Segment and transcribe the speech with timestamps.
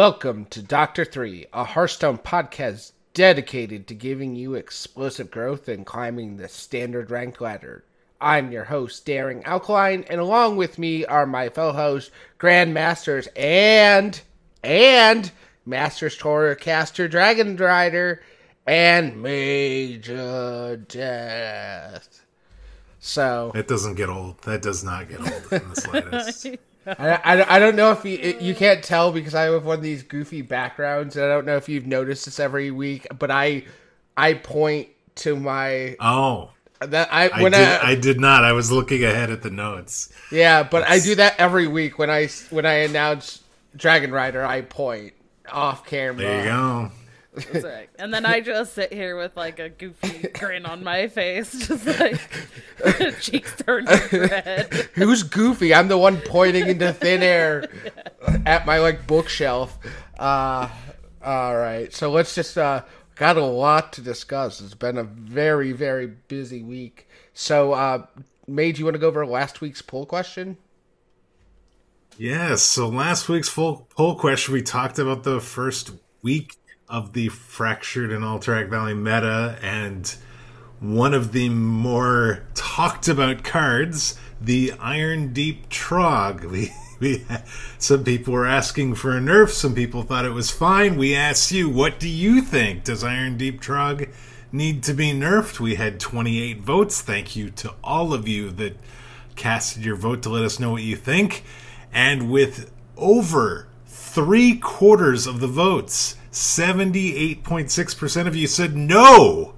[0.00, 6.38] Welcome to Doctor 3, a Hearthstone podcast dedicated to giving you explosive growth and climbing
[6.38, 7.84] the standard rank ladder.
[8.18, 14.18] I'm your host, Daring Alkaline, and along with me are my fellow hosts, Grandmasters and
[14.64, 15.30] and
[15.66, 18.22] Masters Tour Caster Dragon Rider
[18.66, 22.24] and Major Death.
[23.00, 24.40] So It doesn't get old.
[24.44, 26.46] That does not get old in the slightest.
[26.86, 29.82] I, I, I don't know if you you can't tell because I have one of
[29.82, 31.16] these goofy backgrounds.
[31.16, 33.64] And I don't know if you've noticed this every week, but I
[34.16, 37.60] I point to my oh, that I I when did.
[37.60, 38.44] I, I did not.
[38.44, 40.12] I was looking ahead at the notes.
[40.32, 43.42] yeah, but I do that every week when I when I announce
[43.76, 44.44] Dragon Rider.
[44.44, 45.12] I point
[45.50, 46.24] off camera.
[46.24, 46.92] There you go.
[47.32, 47.88] That's right.
[47.98, 51.86] And then I just sit here with like a goofy grin on my face, just
[51.86, 52.20] like
[53.20, 54.72] cheeks turned red.
[54.94, 55.74] Who's goofy?
[55.74, 57.68] I'm the one pointing into thin air
[58.46, 59.78] at my like bookshelf.
[60.18, 60.68] Uh,
[61.22, 62.82] all right, so let's just uh,
[63.14, 64.60] got a lot to discuss.
[64.60, 67.08] It's been a very very busy week.
[67.32, 68.06] So, uh,
[68.46, 70.56] Mage, you want to go over last week's poll question?
[72.18, 72.62] Yes.
[72.62, 75.92] So last week's full poll question, we talked about the first
[76.22, 76.56] week
[76.90, 80.14] of the fractured and Alterac Valley meta, and
[80.80, 86.44] one of the more talked about cards, the Irondeep Trogg.
[86.50, 87.24] We, we,
[87.78, 89.48] some people were asking for a nerf.
[89.48, 90.98] Some people thought it was fine.
[90.98, 92.84] We asked you, what do you think?
[92.84, 94.10] Does Irondeep Trogg
[94.52, 95.60] need to be nerfed?
[95.60, 97.00] We had 28 votes.
[97.00, 98.76] Thank you to all of you that
[99.34, 101.42] casted your vote to let us know what you think.
[101.90, 109.54] And with over three quarters of the votes, 78.6% of you said no.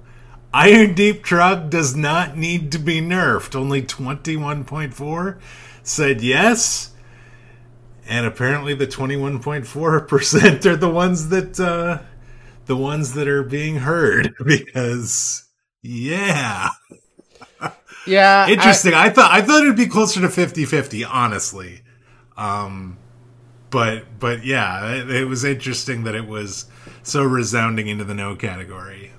[0.53, 3.55] Irondeep Trogg does not need to be nerfed.
[3.55, 5.39] Only 21.4
[5.81, 6.91] said yes.
[8.07, 11.99] And apparently the 21.4% are the ones that uh
[12.65, 15.45] the ones that are being heard because
[15.81, 16.69] yeah.
[18.05, 18.93] Yeah, Interesting.
[18.93, 21.81] I, thought I thought it'd be closer to 50-50, honestly.
[22.35, 22.97] Um
[23.73, 26.67] but but yeah, it, it was interesting that it was
[27.01, 29.11] so resounding into the no category.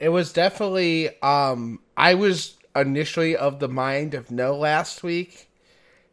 [0.00, 1.10] it was definitely.
[1.22, 5.50] Um, I was initially of the mind of no last week.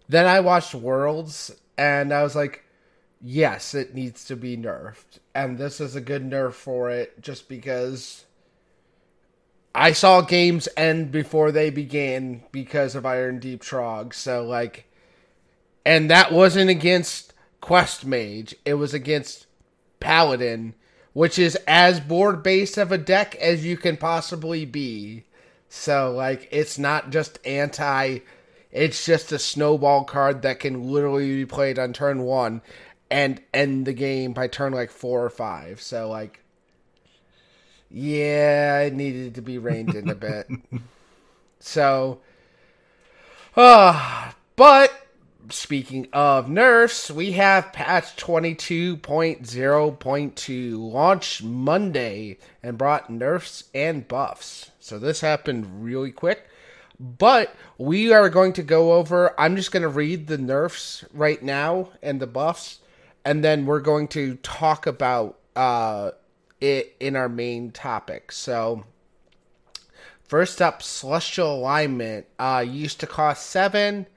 [0.09, 2.65] Then I watched Worlds, and I was like,
[3.21, 7.47] yes, it needs to be nerfed, and this is a good nerf for it, just
[7.47, 8.25] because.
[9.73, 14.11] I saw games end before they began because of Irondeep Trogg.
[14.15, 14.86] So like,
[15.87, 18.53] and that wasn't against Quest Mage.
[18.65, 19.47] It was against
[20.01, 20.75] Paladin,
[21.13, 25.23] which is as board based of a deck as you can possibly be.
[25.69, 28.19] So like, it's not just anti.
[28.69, 32.61] It's just a snowball card that can literally be played on turn one
[33.09, 35.81] and end the game by turn like four or five.
[35.81, 36.41] So like,
[37.89, 40.47] yeah, it needed to be reined in a bit.
[41.59, 42.19] So,
[43.55, 45.06] uh, but
[45.49, 54.71] speaking of nerfs, we have patch 22.0.2 launched Monday and brought nerfs and buffs.
[54.79, 56.47] So this happened really quick.
[56.99, 61.41] But we are going to go over, I'm just going to read the nerfs right
[61.43, 62.79] now and the buffs,
[63.23, 66.11] and then we're going to talk about uh,
[66.59, 68.31] it in our main topic.
[68.31, 68.83] So,
[70.23, 74.07] first up, Celestial Alignment uh, used to cost 7,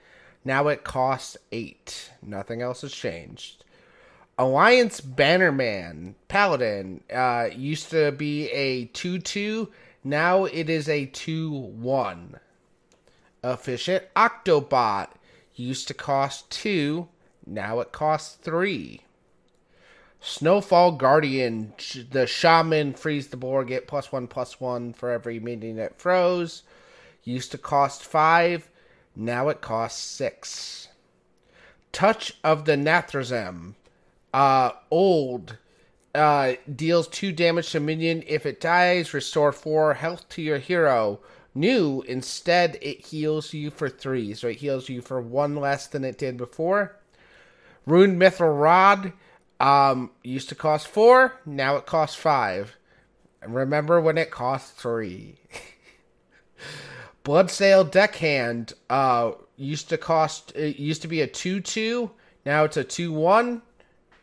[0.44, 2.12] now it costs 8.
[2.22, 3.64] Nothing else has changed.
[4.40, 9.68] Alliance Bannerman Paladin uh, used to be a 2 2,
[10.02, 12.40] now it is a 2 1.
[13.44, 15.08] Efficient Octobot
[15.54, 17.06] used to cost 2,
[17.46, 19.02] now it costs 3.
[20.22, 21.74] Snowfall Guardian,
[22.10, 26.62] the Shaman freeze the board, get plus 1 plus 1 for every minion it froze.
[27.24, 28.69] Used to cost 5,
[29.14, 30.88] now it costs 6.
[31.92, 33.74] Touch of the Nathrezim,
[34.32, 35.56] uh, old,
[36.14, 41.20] uh, deals 2 damage to minion if it dies, restore 4 health to your hero.
[41.54, 46.04] New, instead, it heals you for 3, so it heals you for 1 less than
[46.04, 46.96] it did before.
[47.86, 49.12] Rune Mithril Rod
[49.58, 52.76] um, used to cost 4, now it costs 5.
[53.42, 55.36] And remember when it cost 3.
[57.24, 62.10] Bloodsail Deckhand uh, used to cost, it used to be a 2 2,
[62.46, 63.62] now it's a 2 1,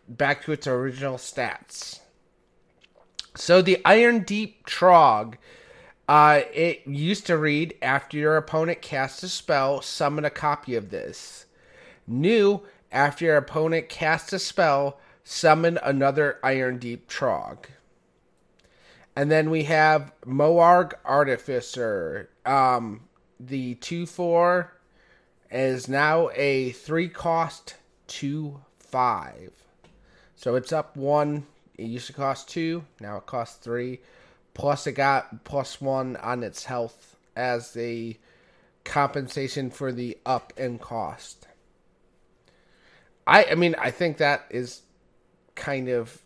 [0.08, 2.00] back to its original stats.
[3.36, 5.36] So the Irondeep Trogg,
[6.08, 10.90] uh, it used to read after your opponent casts a spell, summon a copy of
[10.90, 11.46] this.
[12.08, 17.66] New, After your opponent casts a spell, summon another Irondeep Trogg.
[19.18, 22.30] And then we have Moarg Artificer.
[22.46, 23.02] Um,
[23.40, 24.72] the 2 4
[25.50, 27.74] is now a 3 cost
[28.06, 29.52] 2 5.
[30.36, 31.48] So it's up 1.
[31.80, 34.00] It used to cost 2, now it costs 3.
[34.54, 38.18] Plus, it got plus 1 on its health as the
[38.84, 41.48] compensation for the up in cost.
[43.26, 44.84] I I mean I think that is
[45.56, 46.22] kind of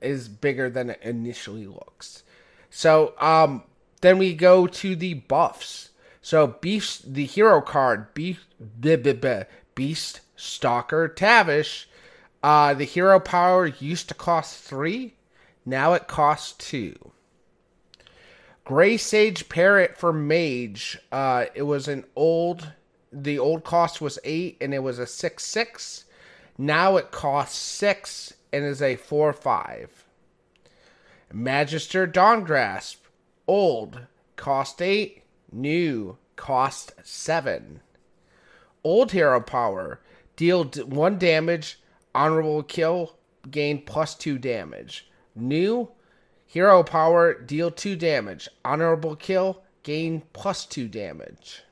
[0.00, 2.22] is bigger than it initially looks.
[2.70, 3.62] So um
[4.00, 5.90] then we go to the buffs.
[6.20, 8.40] So Beast the hero card Beast
[9.74, 11.88] Beast Stalker Tavish
[12.42, 15.14] uh the hero power used to cost 3,
[15.64, 17.12] now it costs 2.
[18.66, 20.98] Gray Sage Parrot for Mage.
[21.12, 22.72] Uh, it was an old.
[23.12, 26.04] The old cost was eight, and it was a six six.
[26.58, 29.95] Now it costs six and is a four five.
[31.36, 32.96] Magister Dawngrasp.
[33.46, 34.06] Old
[34.36, 35.22] cost eight.
[35.52, 37.80] New cost seven.
[38.82, 40.00] Old hero power.
[40.36, 41.78] Deal one damage.
[42.14, 43.16] Honorable kill.
[43.50, 45.08] Gain plus two damage.
[45.34, 45.90] New
[46.48, 48.48] Hero power, deal 2 damage.
[48.64, 51.64] Honorable kill, gain plus 2 damage.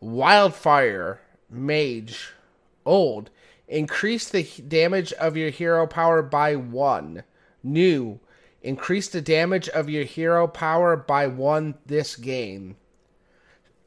[0.00, 2.32] Wildfire, mage,
[2.84, 3.30] old.
[3.68, 7.22] Increase the damage of your hero power by 1.
[7.62, 8.18] New,
[8.62, 12.76] increase the damage of your hero power by 1 this game.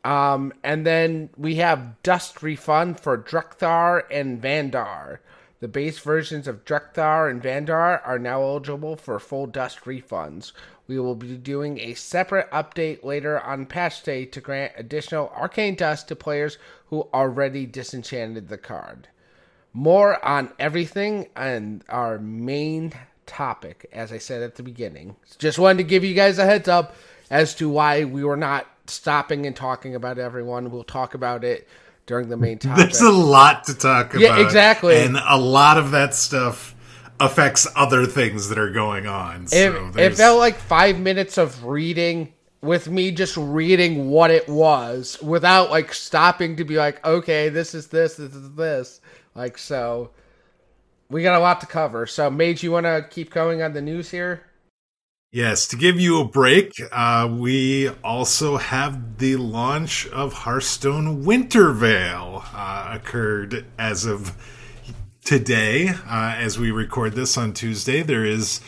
[0.04, 5.20] Um, and then we have Dust Refund for Drekthar and Vandar.
[5.62, 10.52] The base versions of Drekthar and Vandar are now eligible for full dust refunds.
[10.88, 15.76] We will be doing a separate update later on patch day to grant additional arcane
[15.76, 19.08] dust to players who already disenchanted the card.
[19.72, 22.92] More on everything and our main
[23.25, 25.16] topic, as I said at the beginning.
[25.38, 26.96] Just wanted to give you guys a heads up
[27.30, 30.72] as to why we were not stopping and talking about everyone.
[30.72, 31.68] We'll talk about it
[32.06, 32.86] during the main topic.
[32.86, 34.22] There's a lot to talk about.
[34.22, 34.98] Yeah, exactly.
[34.98, 36.75] And a lot of that stuff
[37.20, 39.48] affects other things that are going on.
[39.48, 44.48] So it, it felt like five minutes of reading with me just reading what it
[44.48, 49.02] was without like stopping to be like, okay, this is this, this is this.
[49.36, 50.12] Like, so
[51.13, 52.07] we got a lot to cover.
[52.07, 54.42] So, Mage, you want to keep going on the news here?
[55.31, 61.71] Yes, to give you a break, uh, we also have the launch of Hearthstone Winter
[61.71, 64.36] Veil uh, occurred as of
[65.24, 65.89] today.
[65.89, 68.62] Uh, as we record this on Tuesday, there is,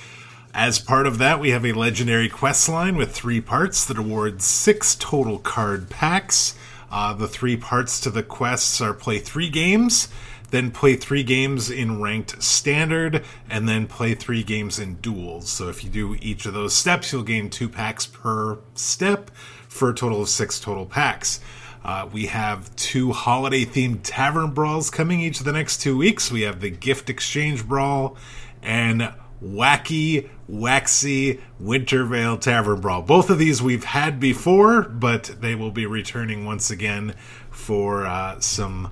[0.54, 4.46] as part of that, we have a legendary quest line with three parts that awards
[4.46, 6.56] six total card packs.
[6.92, 10.08] Uh, the three parts to the quests are play three games
[10.52, 15.50] then play three games in ranked standard, and then play three games in duels.
[15.50, 19.32] So if you do each of those steps, you'll gain two packs per step
[19.68, 21.40] for a total of six total packs.
[21.84, 26.32] Uh, we have two holiday themed tavern brawls coming each of the next two weeks.
[26.32, 28.18] We have the gift exchange brawl
[28.64, 33.04] and wacky, waxy Winter Veil Tavern Brawl.
[33.04, 37.14] Both of these we've had before, but they will be returning once again
[37.52, 38.92] for uh, some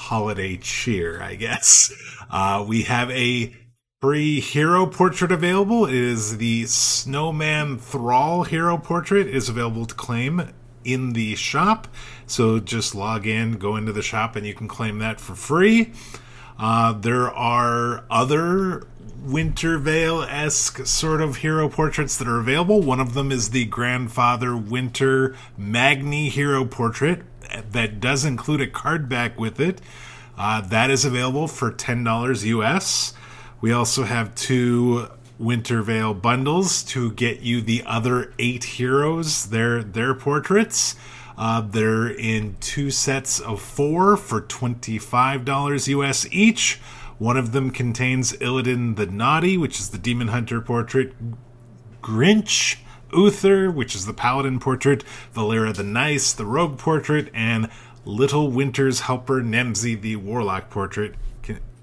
[0.00, 1.92] holiday cheer, I guess.
[2.30, 3.54] Uh, we have a
[4.00, 5.84] free hero portrait available.
[5.84, 10.52] It is the Snowman Thrall hero portrait it is available to claim
[10.84, 11.86] in the shop.
[12.26, 15.92] So just log in, go into the shop, and you can claim that for free.
[16.58, 18.86] Uh, there are other
[19.24, 22.80] Winterveil esque sort of hero portraits that are available.
[22.80, 27.22] One of them is the Grandfather Winter Magni hero portrait,
[27.72, 29.80] that does include a card back with it.
[30.38, 33.12] Uh, that is available for $10 US.
[33.60, 39.82] We also have two Winter Veil bundles to get you the other eight heroes, their
[39.82, 40.96] their portraits.
[41.36, 46.78] Uh, they're in two sets of four for $25 US each.
[47.18, 51.14] One of them contains Illidan the Naughty, which is the Demon Hunter portrait,
[52.02, 52.76] Grinch,
[53.12, 57.68] Uther, which is the Paladin portrait, Valeera the Nice, the Rogue portrait, and
[58.04, 61.14] Little Winter's Helper Nemsy, the Warlock portrait,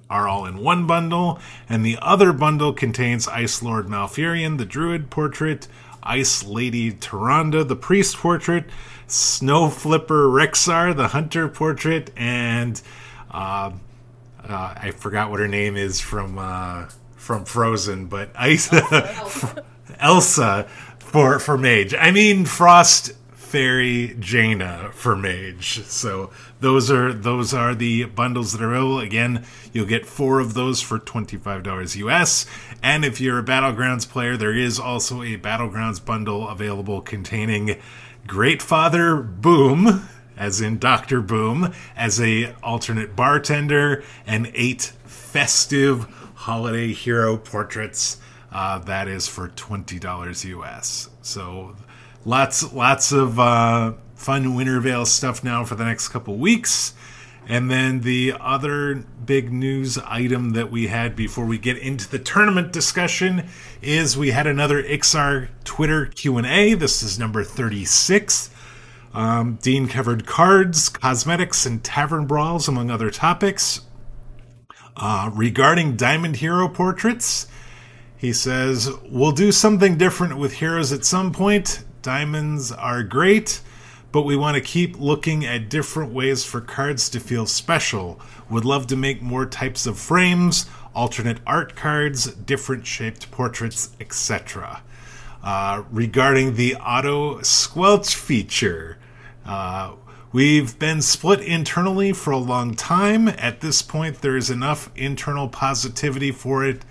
[0.10, 1.40] are all in one bundle.
[1.70, 5.68] And the other bundle contains Ice Lord Malfurion, the Druid portrait,
[6.04, 8.66] Ice Lady Tyrande, the Priest portrait,
[9.08, 12.82] Snow Flipper Rexxar, the Hunter portrait, and
[13.32, 13.72] uh,
[14.48, 19.66] uh, I forgot what her name is from uh, from Frozen, but Ice Elsa.
[20.00, 20.70] Elsa
[21.18, 21.96] for for mage.
[21.96, 25.84] I mean, Frost Fairy, Jaina for Mage.
[25.86, 29.00] So those are those are the bundles that are available.
[29.00, 29.44] Again,
[29.74, 32.46] you'll get four of those for twenty five dollars US.
[32.84, 37.82] And if you're a Battlegrounds player, there is also a Battlegrounds bundle available containing
[38.28, 40.08] Great Father Boom,
[40.38, 46.04] as in Doctor Boom, as a alternate bartender, and eight festive
[46.36, 48.18] holiday hero portraits.
[48.52, 51.10] Uh, that is for twenty dollars US.
[51.22, 51.76] So
[52.26, 56.94] lots lots of uh, fun Winter Veil stuff now for the next couple weeks.
[57.50, 62.20] And then the other big news item that we had before we get into the
[62.20, 63.48] tournament discussion
[63.82, 66.74] is we had another Iksar Twitter Q&A.
[66.74, 68.50] This is number 36.
[69.14, 73.82] Um, Dean covered cards, cosmetics, and tavern brawls, among other topics.
[74.98, 77.48] Uh, regarding Diamond Hero portraits,
[78.18, 81.84] he says, We'll do something different with heroes at some point.
[82.02, 83.62] Diamonds are great,
[84.12, 88.20] but we want to keep looking at different ways for cards to feel special.
[88.50, 94.82] Would love to make more types of frames, alternate art cards, different shaped portraits, etc.
[95.44, 98.98] Uh, regarding the auto squelch feature,
[99.46, 99.94] uh,
[100.34, 103.30] We've been split internally for a long time.
[103.30, 106.84] At this point, there is enough internal positivity for it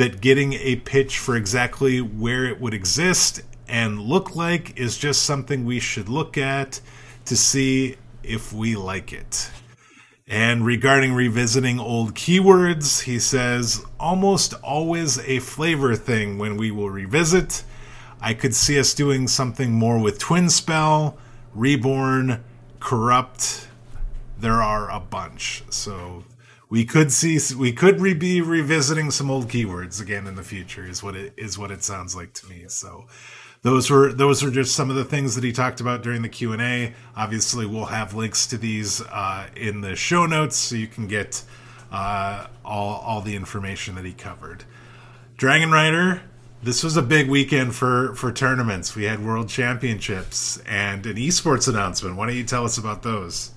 [0.00, 5.24] that getting a pitch for exactly where it would exist and look like is just
[5.26, 6.80] something we should look at
[7.26, 9.50] to see if we like it.
[10.26, 16.88] And regarding revisiting old keywords, he says almost always a flavor thing when we will
[16.88, 17.62] revisit.
[18.22, 21.18] I could see us doing something more with Twin Spell,
[21.54, 22.42] Reborn,
[22.78, 23.68] corrupt.
[24.38, 26.24] There are a bunch, so
[26.70, 30.86] we could see we could re- be revisiting some old keywords again in the future.
[30.86, 32.64] Is what it is what it sounds like to me.
[32.68, 33.06] So
[33.62, 36.28] those were those were just some of the things that he talked about during the
[36.28, 36.94] Q and A.
[37.16, 41.42] Obviously, we'll have links to these uh, in the show notes, so you can get
[41.90, 44.64] uh, all all the information that he covered.
[45.36, 46.22] Dragon Rider
[46.62, 48.94] this was a big weekend for for tournaments.
[48.94, 52.16] We had World Championships and an esports announcement.
[52.16, 53.52] Why don't you tell us about those?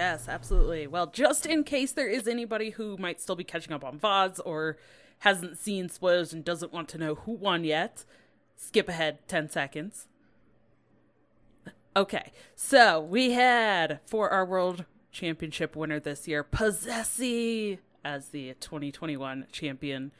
[0.00, 0.86] Yes, absolutely.
[0.86, 4.40] Well, just in case there is anybody who might still be catching up on VODs
[4.46, 4.78] or
[5.18, 8.06] hasn't seen spoilers and doesn't want to know who won yet,
[8.56, 10.08] skip ahead 10 seconds.
[11.94, 19.48] Okay, so we had for our World Championship winner this year, Posesi as the 2021
[19.52, 20.12] champion.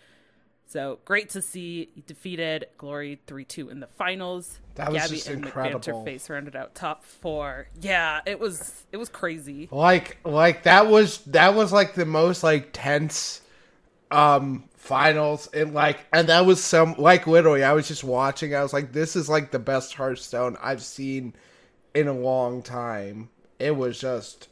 [0.70, 4.60] So great to see he defeated Glory 3 2 in the finals.
[4.76, 6.04] That was Gabby just and incredible.
[6.04, 7.66] Face rounded out top four.
[7.80, 9.68] Yeah, it was it was crazy.
[9.72, 13.40] Like like that was that was like the most like tense
[14.12, 18.62] um finals and like and that was some like literally I was just watching, I
[18.62, 21.34] was like, this is like the best Hearthstone I've seen
[21.94, 23.28] in a long time.
[23.58, 24.46] It was just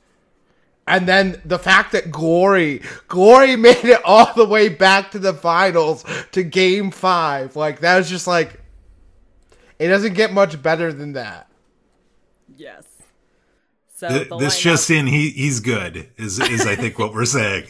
[0.88, 5.34] and then the fact that Glory, Glory made it all the way back to the
[5.34, 7.56] finals to game five.
[7.56, 8.60] Like, that was just like,
[9.78, 11.48] it doesn't get much better than that.
[12.56, 12.84] Yes.
[13.94, 16.08] So Th- this just in, he he's good.
[16.16, 17.66] Is is I think what we're saying.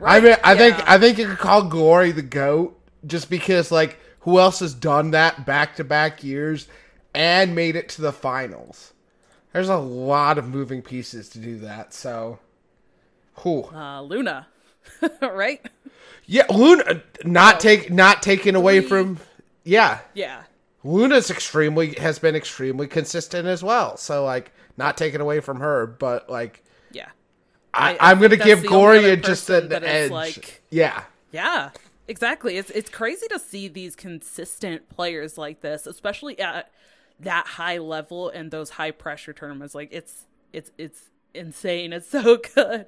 [0.00, 0.16] right?
[0.16, 0.58] I mean, I yeah.
[0.58, 4.74] think I think you could call Glory the goat just because like who else has
[4.74, 6.68] done that back to back years
[7.14, 8.92] and made it to the finals.
[9.52, 11.94] There's a lot of moving pieces to do that.
[11.94, 12.38] So
[13.40, 13.64] who?
[13.64, 14.46] Uh, Luna,
[15.22, 15.64] right?
[16.26, 17.60] Yeah, Luna not oh.
[17.60, 19.18] take not taken away from.
[19.64, 20.00] Yeah.
[20.14, 20.42] Yeah.
[20.84, 23.96] Luna's extremely has been extremely consistent as well.
[23.96, 27.08] So like not taken away from her, but like yeah.
[27.74, 30.10] I, I am gonna give Gloria just an edge.
[30.10, 31.04] Like, yeah.
[31.32, 31.70] Yeah.
[32.08, 32.56] Exactly.
[32.56, 36.70] It's it's crazy to see these consistent players like this, especially at
[37.20, 39.74] that high level and those high pressure tournaments.
[39.74, 41.92] Like it's it's it's insane.
[41.92, 42.86] It's so good.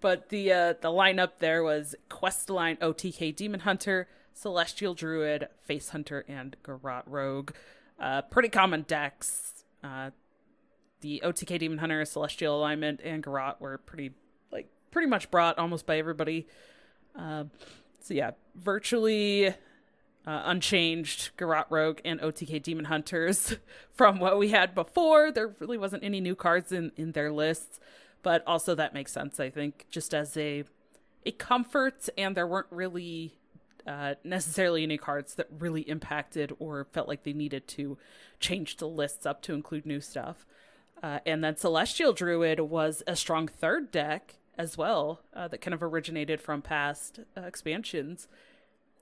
[0.00, 6.24] But the uh, the lineup there was Questline OTK Demon Hunter, Celestial Druid, Face Hunter,
[6.28, 7.52] and Garrote Rogue.
[7.98, 9.64] Uh, pretty common decks.
[9.82, 10.10] Uh,
[11.00, 14.12] the OTK Demon Hunter, Celestial Alignment, and Garrote were pretty
[14.52, 16.46] like pretty much brought almost by everybody.
[17.18, 17.44] Uh,
[18.00, 19.54] so yeah, virtually
[20.26, 23.56] uh, unchanged Garrote Rogue and OTK Demon Hunters
[23.92, 25.30] from what we had before.
[25.30, 27.78] There really wasn't any new cards in, in their lists,
[28.22, 30.64] but also that makes sense, I think, just as a
[31.24, 33.36] a comfort, and there weren't really
[33.84, 37.98] uh, necessarily any cards that really impacted or felt like they needed to
[38.38, 40.46] change the lists up to include new stuff.
[41.02, 45.74] Uh, and then Celestial Druid was a strong third deck as well uh, that kind
[45.74, 48.28] of originated from past uh, expansions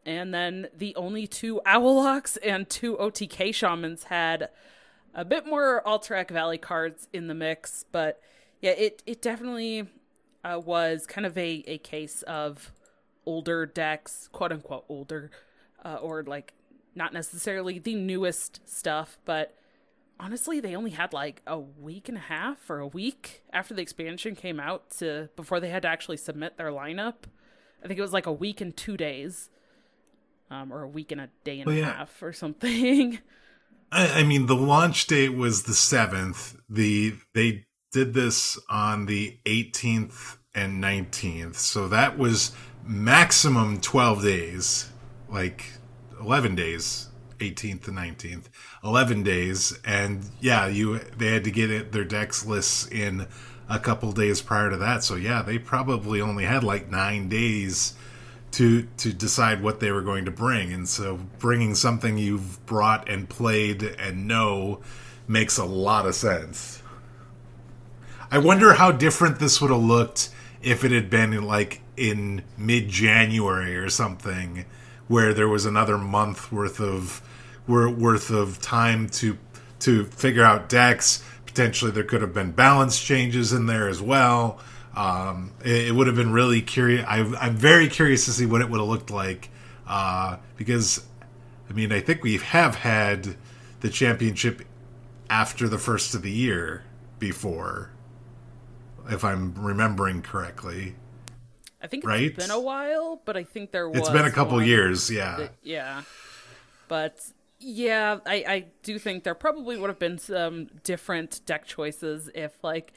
[0.06, 4.50] and then the only two Owlocks and two OTK shamans had
[5.14, 8.20] a bit more Alterac Valley cards in the mix, but
[8.60, 9.88] yeah, it it definitely
[10.44, 12.72] uh, was kind of a a case of
[13.26, 15.30] older decks, quote unquote older,
[15.84, 16.54] uh, or like
[16.94, 19.56] not necessarily the newest stuff, but
[20.18, 23.82] honestly, they only had like a week and a half or a week after the
[23.82, 27.24] expansion came out to before they had to actually submit their lineup.
[27.82, 29.50] I think it was like a week and two days,
[30.50, 31.96] um, or a week and a day and well, a yeah.
[31.96, 33.18] half or something.
[33.92, 36.56] I, I mean, the launch date was the seventh.
[36.68, 42.52] The they did this on the 18th and 19th, so that was
[42.84, 44.90] maximum 12 days,
[45.28, 45.72] like
[46.20, 47.08] 11 days
[47.38, 48.44] 18th and 19th
[48.84, 53.26] 11 days and yeah you they had to get it, their decks lists in
[53.68, 57.94] a couple days prior to that so yeah they probably only had like nine days
[58.54, 63.08] to to decide what they were going to bring and so bringing something you've brought
[63.08, 64.80] and played and know
[65.28, 66.82] makes a lot of sense
[68.30, 70.30] i wonder how different this would have looked
[70.62, 74.64] if it had been like in mid January or something
[75.06, 77.22] where there was another month worth of
[77.66, 79.38] worth of time to
[79.80, 81.22] to figure out decks.
[81.46, 84.58] Potentially, there could have been balance changes in there as well.
[84.96, 87.04] Um, it, it, would have been really curious.
[87.08, 89.50] I, am very curious to see what it would have looked like
[89.86, 91.04] uh, because,
[91.68, 93.36] I mean, I think we have had
[93.80, 94.62] the championship
[95.28, 96.84] after the first of the year
[97.18, 97.90] before,
[99.08, 100.94] if I'm remembering correctly.
[101.82, 102.34] I think it's right?
[102.34, 103.98] been a while, but I think there was.
[103.98, 105.36] It's been a couple years, yeah.
[105.36, 106.02] That, yeah.
[106.88, 107.20] But
[107.58, 112.52] yeah, I, I do think there probably would have been some different deck choices if,
[112.62, 112.92] like,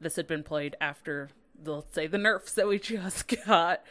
[0.00, 1.28] this had been played after,
[1.64, 3.82] let's say, the nerfs that we just got.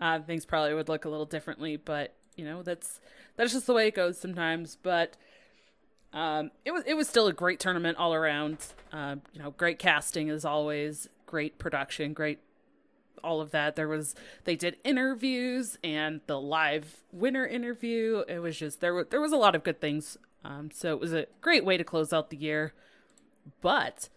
[0.00, 3.00] Uh, things probably would look a little differently, but you know that's
[3.36, 4.76] that's just the way it goes sometimes.
[4.82, 5.16] But
[6.12, 8.58] um, it was it was still a great tournament all around.
[8.92, 12.40] Uh, you know, great casting as always, great production, great
[13.22, 13.76] all of that.
[13.76, 18.22] There was they did interviews and the live winner interview.
[18.28, 20.16] It was just there there was a lot of good things.
[20.44, 22.74] Um, so it was a great way to close out the year.
[23.60, 24.08] But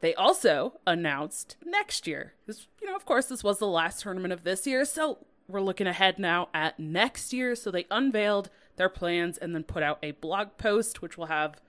[0.00, 2.34] they also announced next year.
[2.46, 5.60] This, you know, of course, this was the last tournament of this year, so we're
[5.60, 7.54] looking ahead now at next year.
[7.54, 11.60] So they unveiled their plans and then put out a blog post, which will have,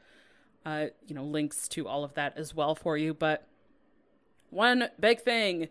[0.66, 3.14] uh, you know, links to all of that as well for you.
[3.14, 3.48] But
[4.50, 5.70] one big thing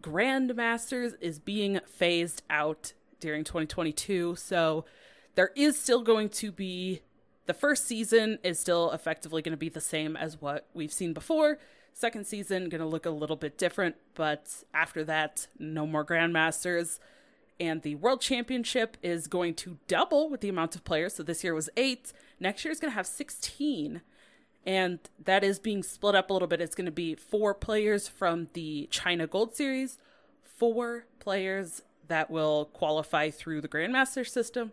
[0.00, 4.36] Grandmasters is being phased out during 2022.
[4.36, 4.84] So
[5.34, 7.02] there is still going to be
[7.46, 11.14] the first season is still effectively going to be the same as what we've seen
[11.14, 11.58] before.
[11.92, 16.98] Second season going to look a little bit different, but after that, no more Grandmasters.
[17.58, 21.14] And the World Championship is going to double with the amount of players.
[21.14, 22.12] So this year was eight.
[22.38, 24.00] Next year is going to have 16
[24.68, 26.60] and that is being split up a little bit.
[26.60, 29.98] It's going to be four players from the China Gold Series,
[30.44, 34.72] four players that will qualify through the Grandmaster system,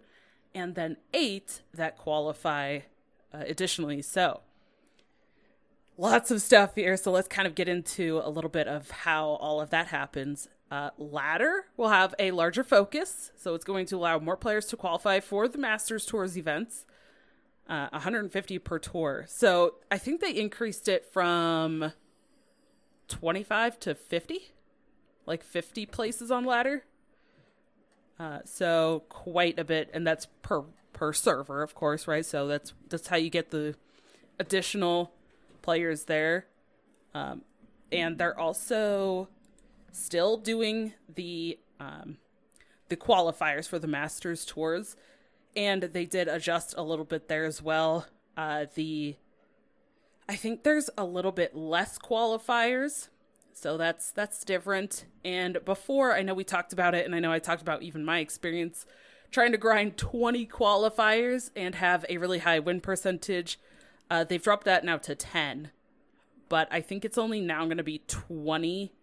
[0.53, 2.79] and then eight that qualify
[3.33, 4.01] uh, additionally.
[4.01, 4.41] So,
[5.97, 6.97] lots of stuff here.
[6.97, 10.47] So, let's kind of get into a little bit of how all of that happens.
[10.71, 14.75] Uh, ladder will have a larger focus, so it's going to allow more players to
[14.75, 16.85] qualify for the Masters Tours events
[17.67, 19.25] uh, 150 per tour.
[19.27, 21.93] So I think they increased it from
[23.07, 24.53] 25 to 50,
[25.25, 26.83] like 50 places on ladder.
[28.19, 32.25] Uh, so quite a bit, and that's per per server, of course, right?
[32.25, 33.75] So that's that's how you get the
[34.39, 35.11] additional
[35.65, 36.45] players there.
[37.13, 37.41] Um,
[37.91, 39.29] and they're also
[39.91, 42.17] still doing the um,
[42.89, 44.95] the qualifiers for the Masters tours
[45.55, 48.07] and they did adjust a little bit there as well.
[48.35, 49.15] Uh, the
[50.27, 53.09] I think there's a little bit less qualifiers,
[53.53, 55.05] so that's that's different.
[55.23, 58.03] And before, I know we talked about it, and I know I talked about even
[58.03, 58.85] my experience
[59.31, 63.59] trying to grind 20 qualifiers and have a really high win percentage.
[64.09, 65.71] Uh, they've dropped that now to 10,
[66.49, 68.93] but I think it's only now going to be 20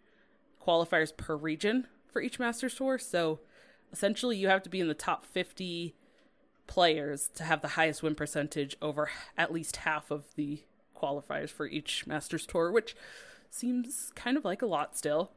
[0.64, 2.98] qualifiers per region for each Masters Tour.
[2.98, 3.40] So
[3.92, 5.94] essentially, you have to be in the top 50
[6.66, 10.62] players to have the highest win percentage over at least half of the
[10.96, 12.94] qualifiers for each Masters Tour, which
[13.50, 15.32] seems kind of like a lot still.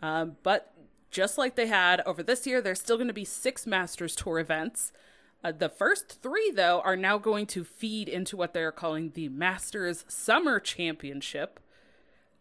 [0.00, 0.72] Um, but
[1.10, 4.38] just like they had over this year, there's still going to be six Masters Tour
[4.38, 4.92] events.
[5.42, 9.28] Uh, the first three, though, are now going to feed into what they're calling the
[9.28, 11.60] Masters Summer Championship,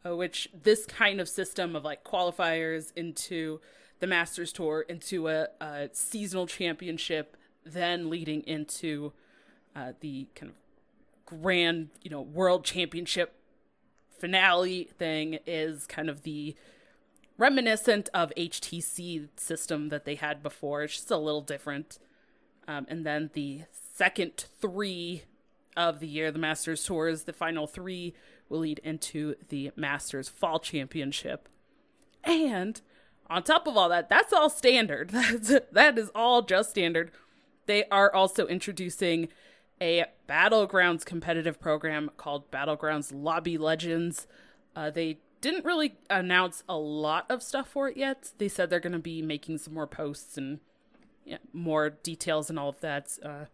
[0.06, 3.62] uh, which this kind of system of like qualifiers into
[4.00, 9.14] the Masters Tour into a, a seasonal championship then leading into
[9.76, 10.56] uh, the kind of
[11.26, 13.36] grand, you know, world championship
[14.18, 16.56] finale thing is kind of the
[17.38, 20.84] reminiscent of HCT system that they had before.
[20.84, 22.00] It's just a little different.
[22.70, 23.64] Um, and then the
[23.96, 25.24] second three
[25.76, 28.14] of the year, the Masters Tours, the final three
[28.48, 31.50] will lead into the Masters Fall Championship.
[32.24, 32.80] And
[33.28, 35.10] on top of all that, that's all standard.
[35.14, 37.12] That's, that is all just standard.
[37.66, 39.30] They are also introducing
[39.82, 44.28] a Battlegrounds competitive program called Battlegrounds Lobby Legends.
[44.76, 48.32] Uh, they didn't really announce a lot of stuff for it yet.
[48.38, 50.60] They said they're going to be making some more posts and
[51.54, 53.46] more details and all of that uh,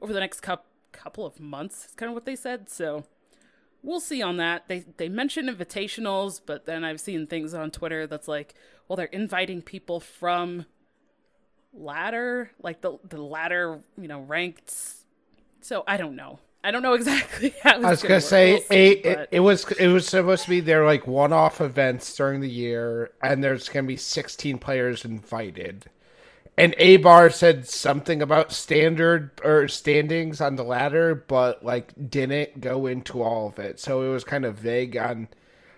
[0.00, 1.86] over the next couple couple of months.
[1.86, 2.70] It's kind of what they said.
[2.70, 3.04] So
[3.82, 4.68] we'll see on that.
[4.68, 8.54] They they mentioned invitationals, but then I've seen things on Twitter that's like,
[8.88, 10.66] well, they're inviting people from
[11.72, 14.72] ladder, like the the ladder, you know, ranked.
[15.60, 16.38] So I don't know.
[16.62, 17.72] I don't know exactly how.
[17.82, 20.50] I was gonna, gonna say see, it, but- it, it was it was supposed to
[20.50, 25.04] be their like one off events during the year, and there's gonna be 16 players
[25.04, 25.86] invited.
[26.56, 32.86] And Abar said something about standard or standings on the ladder, but like didn't go
[32.86, 33.80] into all of it.
[33.80, 35.28] So it was kind of vague on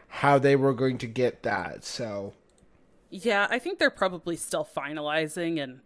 [0.08, 1.84] how they were going to get that.
[1.84, 2.34] So
[3.10, 5.80] Yeah, I think they're probably still finalizing, and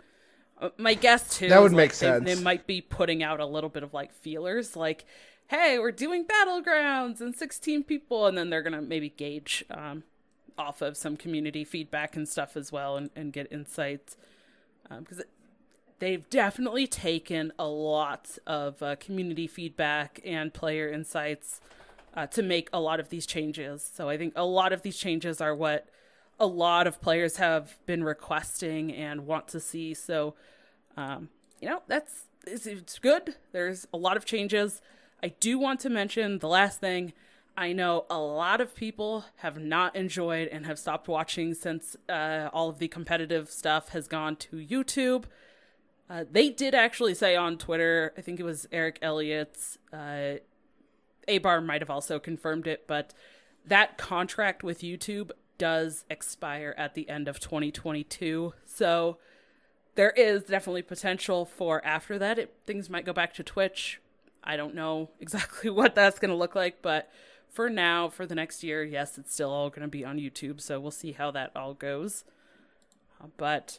[0.60, 1.48] uh, my guess too.
[1.48, 2.24] That would make like, they- sense.
[2.24, 5.04] They, might be putting out a little bit of like feelers, like,
[5.48, 10.02] "Hey, we're doing battlegrounds and 16 people," and then they're gonna maybe gauge um,
[10.58, 14.16] off of some community feedback and stuff as well, and, and get insights
[14.98, 15.22] because
[15.98, 21.60] they've definitely taken a lot of uh, community feedback and player insights
[22.14, 23.88] uh, to make a lot of these changes.
[23.94, 25.86] So I think a lot of these changes are what
[26.38, 29.94] a lot of players have been requesting and want to see.
[29.94, 30.34] So,
[30.96, 31.28] um,
[31.60, 33.36] you know, that's it's, it's good.
[33.52, 34.80] There's a lot of changes.
[35.22, 37.12] I do want to mention the last thing.
[37.56, 42.48] I know a lot of people have not enjoyed and have stopped watching since uh,
[42.52, 45.24] all of the competitive stuff has gone to YouTube.
[46.08, 50.38] Uh, they did actually say on Twitter, I think it was Eric Elliott's, uh,
[51.28, 53.14] Abar might have also confirmed it, but
[53.64, 58.54] that contract with YouTube does expire at the end of 2022.
[58.64, 59.18] So
[59.94, 64.00] there is definitely potential for after that, it, things might go back to Twitch.
[64.42, 67.10] I don't know exactly what that's going to look like, but
[67.52, 70.60] for now, for the next year, yes, it's still all going to be on YouTube.
[70.60, 72.24] So we'll see how that all goes.
[73.22, 73.78] Uh, but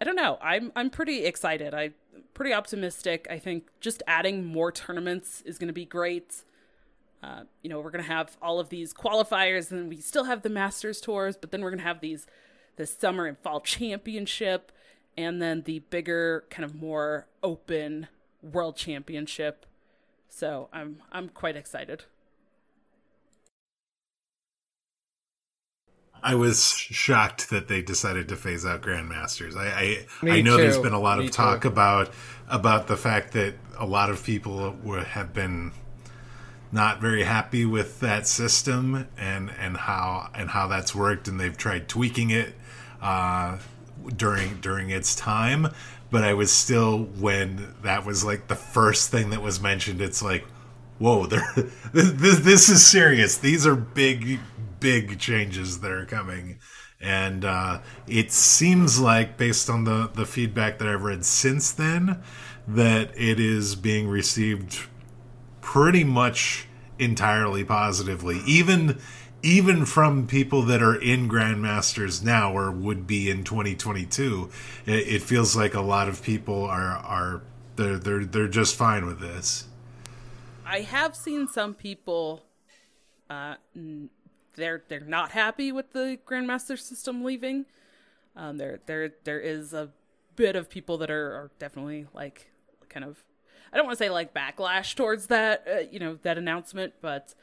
[0.00, 0.38] I don't know.
[0.40, 1.74] I'm I'm pretty excited.
[1.74, 1.94] I'm
[2.34, 3.26] pretty optimistic.
[3.30, 6.42] I think just adding more tournaments is going to be great.
[7.22, 10.42] Uh, you know, we're going to have all of these qualifiers, and we still have
[10.42, 12.26] the Masters tours, but then we're going to have these
[12.76, 14.72] this summer and fall championship,
[15.16, 18.08] and then the bigger, kind of more open
[18.42, 19.66] world championship.
[20.28, 22.04] So I'm I'm quite excited.
[26.22, 29.56] I was shocked that they decided to phase out grandmasters.
[29.56, 31.68] I I, I know there's been a lot Me of talk too.
[31.68, 32.10] about
[32.48, 35.72] about the fact that a lot of people were, have been
[36.70, 41.56] not very happy with that system and and how and how that's worked, and they've
[41.56, 42.54] tried tweaking it
[43.00, 43.58] uh,
[44.16, 45.68] during during its time.
[46.10, 50.00] But I was still when that was like the first thing that was mentioned.
[50.00, 50.44] It's like,
[50.98, 51.46] whoa, there,
[51.92, 53.38] this, this is serious.
[53.38, 54.38] These are big
[54.82, 56.58] big changes that are coming.
[57.00, 62.22] And uh, it seems like, based on the, the feedback that I've read since then,
[62.68, 64.86] that it is being received
[65.60, 66.68] pretty much
[66.98, 68.40] entirely positively.
[68.46, 68.98] Even
[69.42, 74.48] even from people that are in Grandmasters now or would be in 2022,
[74.86, 77.42] it, feels like a lot of people are are
[77.74, 79.66] they're they're they're just fine with this.
[80.64, 82.44] I have seen some people
[83.28, 83.56] uh
[84.54, 87.66] they're they're not happy with the grandmaster system leaving.
[88.36, 89.90] Um there there there is a
[90.36, 92.50] bit of people that are, are definitely like
[92.88, 93.22] kind of
[93.72, 97.34] I don't want to say like backlash towards that uh, you know that announcement, but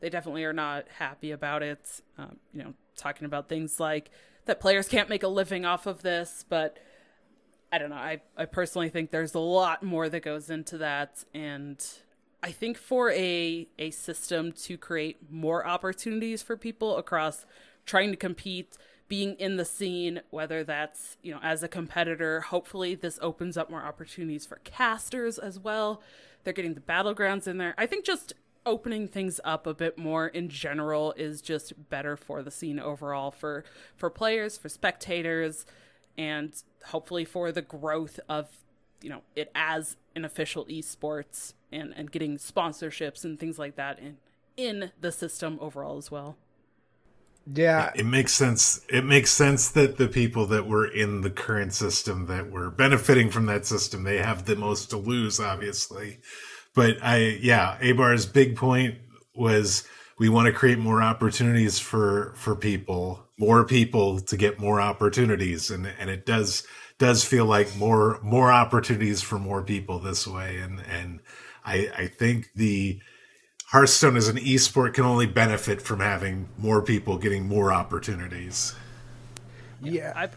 [0.00, 2.02] they definitely are not happy about it.
[2.18, 4.10] Um, you know, talking about things like
[4.46, 6.78] that players can't make a living off of this, but
[7.72, 7.96] I don't know.
[7.96, 11.24] I, I personally think there's a lot more that goes into that.
[11.34, 11.84] And
[12.42, 17.46] I think for a, a system to create more opportunities for people across
[17.86, 18.76] trying to compete,
[19.08, 23.70] being in the scene, whether that's, you know, as a competitor, hopefully this opens up
[23.70, 26.02] more opportunities for casters as well.
[26.44, 27.74] They're getting the battlegrounds in there.
[27.78, 32.42] I think just opening things up a bit more in general is just better for
[32.42, 33.64] the scene overall for
[33.96, 35.64] for players, for spectators,
[36.18, 36.52] and
[36.86, 38.48] hopefully for the growth of
[39.02, 43.98] you know it as an official esports and and getting sponsorships and things like that
[43.98, 44.16] in
[44.56, 46.36] in the system overall as well.
[47.52, 48.84] Yeah, it makes sense.
[48.88, 53.30] It makes sense that the people that were in the current system that were benefiting
[53.30, 56.18] from that system, they have the most to lose, obviously.
[56.74, 58.96] But I, yeah, Abar's big point
[59.34, 59.86] was
[60.18, 65.70] we want to create more opportunities for for people, more people to get more opportunities,
[65.70, 66.66] and and it does
[66.98, 71.20] does feel like more more opportunities for more people this way, and and
[71.64, 73.00] I I think the
[73.66, 78.74] Hearthstone as an esport can only benefit from having more people getting more opportunities.
[79.82, 80.28] Yeah, I,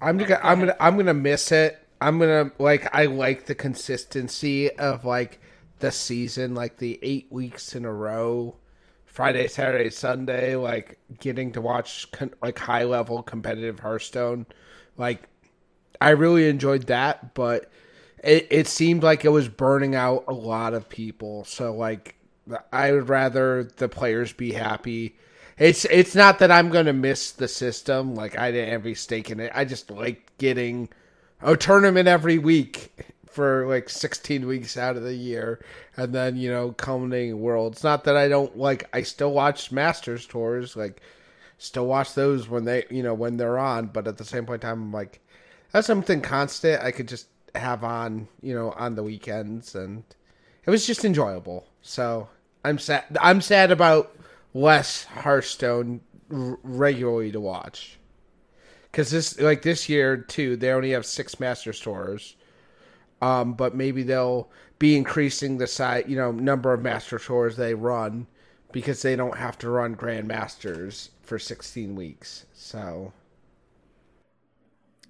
[0.00, 1.78] I'm gonna, I'm gonna, I'm gonna miss it.
[2.00, 5.40] I'm gonna like, I like the consistency of like
[5.78, 8.56] the season, like the eight weeks in a row,
[9.06, 14.46] Friday, Saturday, Sunday, like getting to watch con- like high level competitive Hearthstone.
[14.96, 15.28] Like,
[16.04, 17.70] I really enjoyed that, but
[18.22, 21.44] it, it seemed like it was burning out a lot of people.
[21.44, 22.16] So like
[22.70, 25.16] I would rather the players be happy.
[25.56, 28.14] It's it's not that I'm gonna miss the system.
[28.14, 29.50] Like I didn't have any stake in it.
[29.54, 30.90] I just like getting
[31.40, 32.92] a tournament every week
[33.26, 35.64] for like 16 weeks out of the year,
[35.96, 37.82] and then you know culminating worlds.
[37.82, 38.88] Not that I don't like.
[38.92, 40.76] I still watch Masters tours.
[40.76, 41.00] Like
[41.56, 43.86] still watch those when they you know when they're on.
[43.86, 45.20] But at the same point in time, I'm like
[45.74, 46.80] that's something constant.
[46.84, 50.04] I could just have on you know on the weekends and
[50.64, 51.66] it was just enjoyable.
[51.82, 52.28] So
[52.64, 53.04] I'm sad.
[53.20, 54.16] I'm sad about
[54.54, 56.00] less Hearthstone
[56.32, 57.98] r- regularly to watch.
[58.84, 62.36] Because this, like this year too, they only have six Master Tours.
[63.20, 67.74] Um, but maybe they'll be increasing the size, you know, number of Master Tours they
[67.74, 68.28] run
[68.70, 72.46] because they don't have to run Grand Masters for 16 weeks.
[72.54, 73.12] So.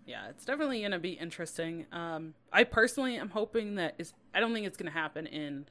[0.06, 1.86] Yeah, it's definitely to be interesting.
[1.92, 4.12] Um, I personally am hoping that is.
[4.34, 5.66] I don't think it's to happen in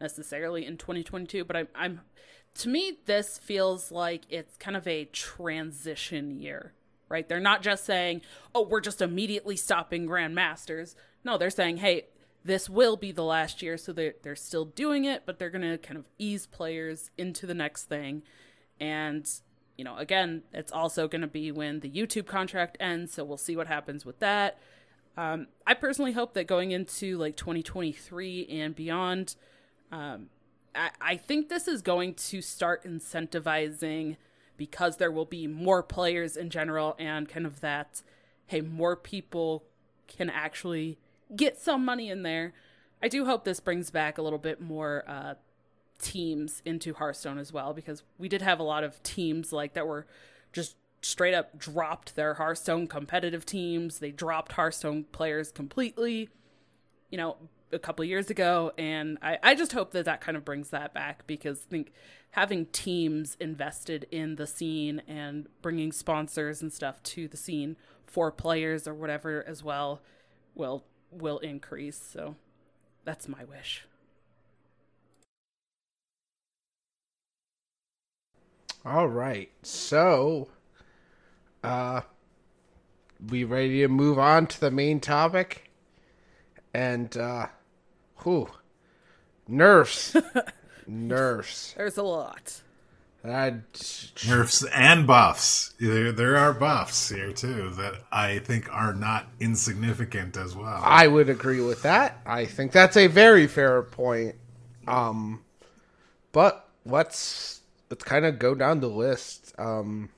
[0.00, 2.00] necessarily in 2022, but I'm, I'm
[2.56, 6.74] to me this feels like it's kind of a transition year,
[7.08, 7.28] right?
[7.28, 8.22] They're not just saying,
[8.54, 12.08] "Oh, we're just immediately stopping grandmasters." No, they're saying, "Hey,
[12.44, 15.78] this will be the last year," so they're they're still doing it, but they're to
[15.78, 18.22] kind of ease players into the next thing,
[18.78, 19.26] and
[19.78, 23.38] you know, again, it's also going to be when the YouTube contract ends, so we'll
[23.38, 24.58] see what happens with that.
[25.16, 29.36] Um, I personally hope that going into like 2023 and beyond,
[29.92, 30.26] um,
[30.74, 34.16] I, I think this is going to start incentivizing
[34.56, 38.02] because there will be more players in general and kind of that,
[38.46, 39.64] hey, more people
[40.08, 40.98] can actually
[41.36, 42.52] get some money in there.
[43.00, 45.34] I do hope this brings back a little bit more uh,
[46.00, 49.86] teams into Hearthstone as well because we did have a lot of teams like that
[49.86, 50.06] were
[50.52, 53.98] just straight up dropped their Hearthstone competitive teams.
[53.98, 56.28] They dropped Hearthstone players completely.
[57.10, 57.36] You know,
[57.72, 60.94] a couple years ago and I, I just hope that that kind of brings that
[60.94, 61.92] back because i think
[62.30, 68.30] having teams invested in the scene and bringing sponsors and stuff to the scene for
[68.30, 70.00] players or whatever as well
[70.54, 72.36] will will increase so
[73.04, 73.86] that's my wish
[78.88, 80.48] all right so
[81.62, 82.00] uh
[83.30, 85.70] we ready to move on to the main topic
[86.72, 87.46] and uh
[88.22, 88.48] Whew.
[89.46, 90.16] Nerfs.
[90.86, 91.74] Nerfs.
[91.76, 92.62] There's a lot.
[93.24, 95.74] Nerfs and buffs.
[95.78, 100.80] There, there are buffs here too that I think are not insignificant as well.
[100.82, 102.20] I would agree with that.
[102.24, 104.36] I think that's a very fair point.
[104.86, 105.42] Um,
[106.32, 107.57] but let's
[107.90, 109.54] let's kind of go down the list.
[109.58, 110.10] Um,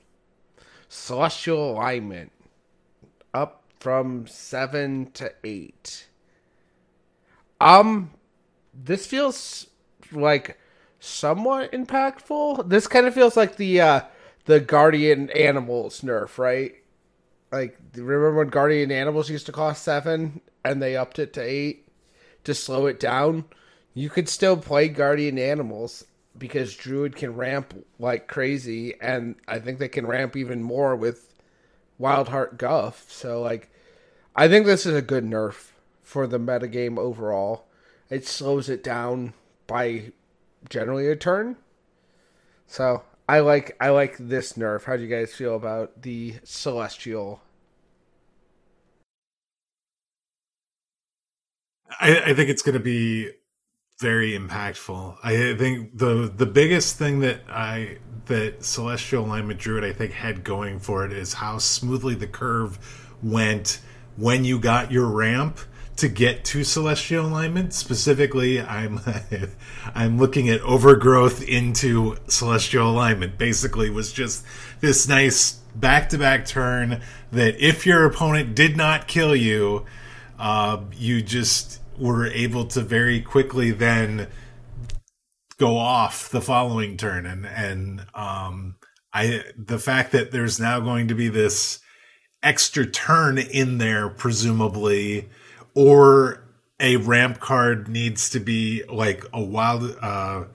[0.89, 2.31] celestial alignment
[3.33, 6.07] up from seven to eight.
[7.59, 8.11] Um,
[8.73, 9.67] this feels
[10.11, 10.57] like
[10.99, 12.69] somewhat impactful.
[12.69, 14.01] This kind of feels like the uh
[14.45, 16.75] the guardian animals nerf, right?
[17.51, 21.87] Like remember when guardian animals used to cost seven and they upped it to eight
[22.43, 23.45] to slow it down?
[23.93, 26.05] You could still play guardian animals
[26.37, 31.33] because druid can ramp like crazy and I think they can ramp even more with
[31.99, 33.05] Wildheart Guff.
[33.11, 33.69] So like
[34.35, 35.71] I think this is a good nerf
[36.03, 37.65] for the metagame overall.
[38.09, 39.33] It slows it down
[39.67, 40.11] by
[40.69, 41.57] generally a turn.
[42.67, 44.85] So I like I like this nerf.
[44.85, 47.41] How do you guys feel about the celestial?
[51.99, 53.31] I, I think it's going to be
[54.01, 55.15] very impactful.
[55.23, 60.43] I think the the biggest thing that I that Celestial Alignment Druid I think had
[60.43, 62.79] going for it is how smoothly the curve
[63.21, 63.79] went
[64.17, 65.59] when you got your ramp
[65.97, 67.75] to get to celestial alignment.
[67.75, 68.99] Specifically, I'm
[69.95, 73.37] I'm looking at overgrowth into celestial alignment.
[73.37, 74.43] Basically, was just
[74.79, 79.85] this nice back to back turn that if your opponent did not kill you,
[80.39, 84.27] uh, you just were able to very quickly then
[85.57, 87.25] go off the following turn.
[87.25, 88.75] And and um
[89.13, 91.79] I the fact that there's now going to be this
[92.41, 95.29] extra turn in there presumably
[95.75, 96.43] or
[96.79, 100.45] a ramp card needs to be like a wild uh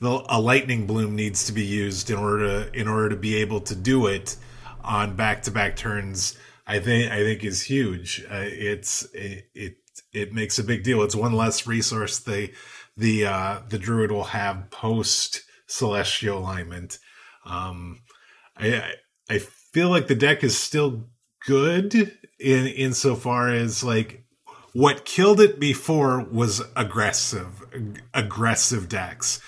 [0.00, 3.36] the, a lightning bloom needs to be used in order to in order to be
[3.36, 4.36] able to do it
[4.84, 6.36] on back to back turns
[6.66, 8.22] i think i think is huge.
[8.30, 9.76] Uh, it's it, it
[10.12, 11.02] it makes a big deal.
[11.02, 12.52] It's one less resource the
[12.96, 16.98] the uh the druid will have post celestial alignment.
[17.44, 18.00] Um
[18.56, 18.92] i
[19.28, 21.08] i feel like the deck is still
[21.46, 21.94] good
[22.38, 24.24] in insofar as like
[24.72, 27.62] what killed it before was aggressive
[28.14, 29.40] aggressive decks.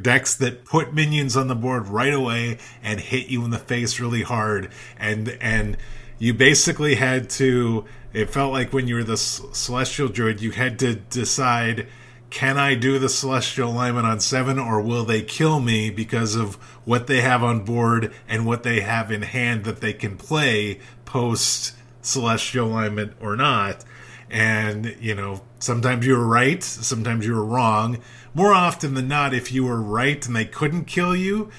[0.00, 4.00] Decks that put minions on the board right away and hit you in the face
[4.00, 5.76] really hard and and
[6.18, 10.78] you basically had to it felt like when you were the celestial druid you had
[10.78, 11.86] to decide
[12.30, 16.54] can i do the celestial alignment on seven or will they kill me because of
[16.84, 20.80] what they have on board and what they have in hand that they can play
[21.04, 21.74] post
[22.06, 23.84] celestial alignment or not?
[24.30, 27.98] And you know sometimes you were right sometimes you were wrong.
[28.34, 31.50] More often than not if you were right and they couldn't kill you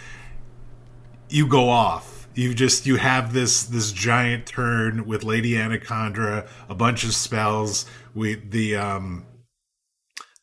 [1.30, 6.76] you go off you just you have this this giant turn with lady Anacondra, a
[6.76, 9.26] bunch of spells we the um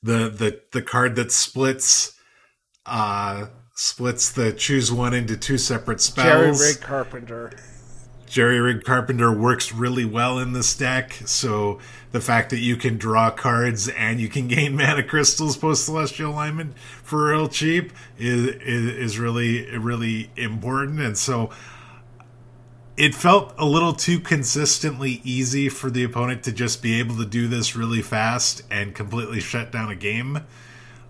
[0.03, 2.19] the the the card that splits
[2.87, 7.51] uh splits the choose one into two separate spells Jerry Rig Carpenter
[8.27, 11.13] Jerry Rig Carpenter works really well in this deck.
[11.25, 11.79] So
[12.11, 16.33] the fact that you can draw cards and you can gain mana crystals post celestial
[16.33, 21.01] alignment for real cheap is, is is really really important.
[21.01, 21.51] And so
[22.97, 27.25] it felt a little too consistently easy for the opponent to just be able to
[27.27, 30.41] do this really fast and completely shut down a game.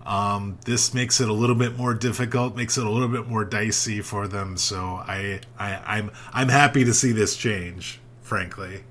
[0.05, 3.43] Um, this makes it a little bit more difficult, makes it a little bit more
[3.43, 4.57] dicey for them.
[4.57, 8.83] So I, I I'm I'm happy to see this change, frankly.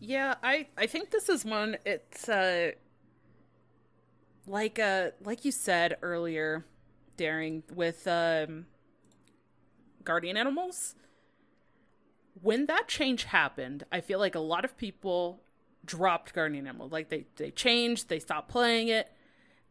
[0.00, 1.76] Yeah, I I think this is one.
[1.84, 2.72] It's uh
[4.46, 6.64] like uh like you said earlier,
[7.16, 8.66] daring with um
[10.04, 10.94] guardian animals.
[12.40, 15.40] When that change happened, I feel like a lot of people
[15.84, 16.88] dropped Guardian Animal.
[16.88, 19.10] Like they they changed, they stopped playing it,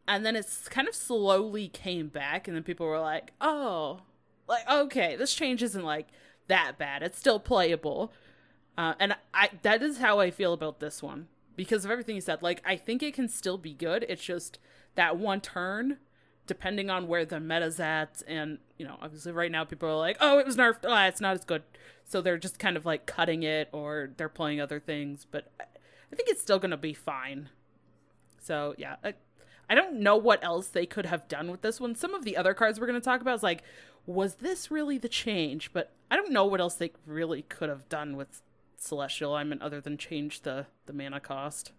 [0.06, 4.00] and then it's kind of slowly came back, and then people were like, "Oh,
[4.48, 6.08] like okay, this change isn't like
[6.48, 7.02] that bad.
[7.02, 8.12] It's still playable."
[8.78, 12.20] Uh, and I that is how I feel about this one because of everything you
[12.20, 12.42] said.
[12.42, 14.04] Like I think it can still be good.
[14.08, 14.58] It's just
[14.94, 15.98] that one turn,
[16.46, 20.16] depending on where the meta's at, and you know, obviously right now people are like,
[20.20, 20.84] "Oh, it was nerfed.
[20.84, 21.62] Oh, ah, it's not as good."
[22.04, 25.26] So they're just kind of like cutting it, or they're playing other things.
[25.30, 27.50] But I think it's still going to be fine.
[28.40, 28.96] So, yeah.
[29.04, 29.14] I,
[29.68, 31.94] I don't know what else they could have done with this one.
[31.94, 33.62] Some of the other cards we're going to talk about is like,
[34.06, 35.72] was this really the change?
[35.74, 38.40] But I don't know what else they really could have done with
[38.78, 41.72] Celestial Alignment other than change the, the mana cost.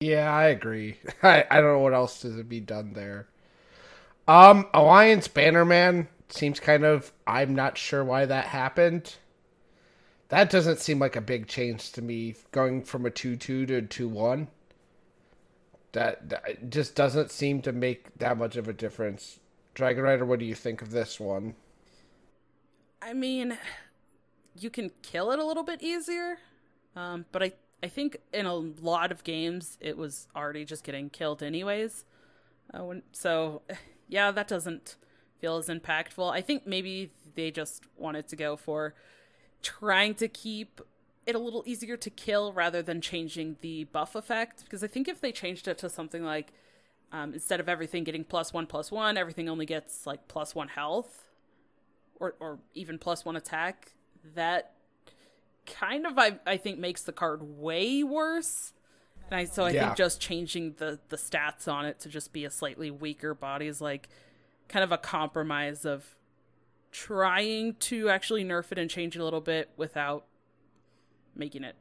[0.00, 0.98] Yeah, I agree.
[1.22, 3.28] I, I don't know what else to be done there.
[4.28, 7.12] Um, Alliance Bannerman seems kind of.
[7.26, 9.16] I'm not sure why that happened.
[10.28, 13.82] That doesn't seem like a big change to me going from a 2-2 to a
[13.82, 14.48] 2-1
[15.92, 19.38] that, that just doesn't seem to make that much of a difference.
[19.74, 21.54] Dragon rider what do you think of this one?
[23.00, 23.56] I mean
[24.58, 26.38] you can kill it a little bit easier
[26.96, 31.08] um, but i i think in a lot of games it was already just getting
[31.08, 32.04] killed anyways.
[32.74, 33.62] Uh, when, so
[34.08, 34.96] yeah that doesn't
[35.40, 38.94] feel as impactful i think maybe they just wanted to go for
[39.62, 40.80] trying to keep
[41.26, 44.64] it a little easier to kill rather than changing the buff effect.
[44.64, 46.52] Because I think if they changed it to something like
[47.12, 50.68] um, instead of everything getting plus one plus one, everything only gets like plus one
[50.68, 51.28] health,
[52.20, 53.92] or or even plus one attack.
[54.34, 54.72] That
[55.66, 58.72] kind of I I think makes the card way worse.
[59.30, 59.86] And I, so I yeah.
[59.86, 63.66] think just changing the the stats on it to just be a slightly weaker body
[63.66, 64.08] is like
[64.68, 66.16] kind of a compromise of
[66.92, 70.24] trying to actually nerf it and change it a little bit without
[71.34, 71.76] making it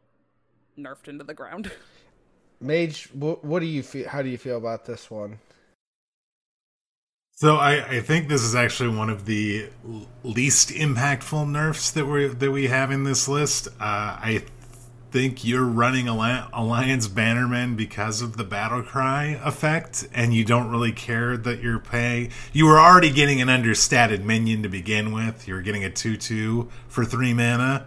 [0.78, 1.72] nerfed into the ground.
[2.60, 4.08] Mage, what, what do you feel?
[4.08, 5.40] How do you feel about this one?
[7.38, 9.68] So I, I think this is actually one of the
[10.24, 13.68] least impactful nerfs that we that we have in this list.
[13.68, 14.46] Uh, I
[15.16, 20.92] think you're running Alliance Bannerman because of the battle cry effect, and you don't really
[20.92, 22.30] care that you're paying.
[22.52, 25.48] You were already getting an understated minion to begin with.
[25.48, 27.86] You were getting a two-two for three mana,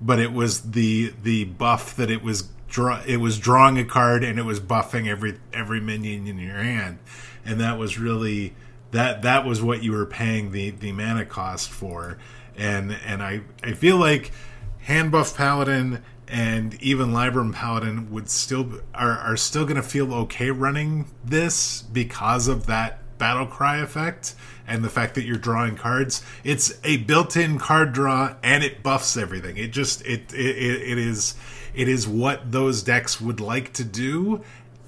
[0.00, 3.02] but it was the the buff that it was draw.
[3.04, 7.00] It was drawing a card and it was buffing every every minion in your hand,
[7.44, 8.54] and that was really
[8.92, 12.18] that that was what you were paying the the mana cost for,
[12.56, 14.30] and and I I feel like
[14.78, 20.12] hand buff paladin and even Libram Paladin would still are, are still going to feel
[20.12, 24.34] okay running this because of that battle cry effect
[24.66, 26.22] and the fact that you're drawing cards.
[26.44, 29.56] It's a built-in card draw and it buffs everything.
[29.56, 31.34] It just it it, it is
[31.74, 34.42] it is what those decks would like to do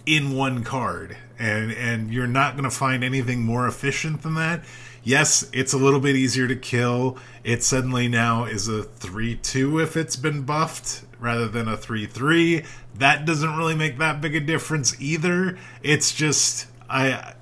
[0.07, 1.17] in one card.
[1.39, 4.65] And and you're not going to find anything more efficient than that.
[5.03, 7.17] Yes, it's a little bit easier to kill.
[7.43, 12.07] It suddenly now is a 3 2 if it's been buffed rather than a 3
[12.07, 12.65] 3.
[12.97, 15.59] That doesn't really make that big a difference either.
[15.83, 17.35] It's just, I.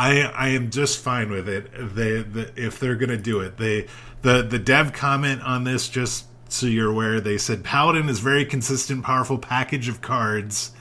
[0.00, 1.72] I, I am just fine with it.
[1.72, 3.88] They, the, if they're gonna do it, they
[4.22, 8.44] the the dev comment on this just so you're aware, they said Paladin is very
[8.44, 10.72] consistent, powerful package of cards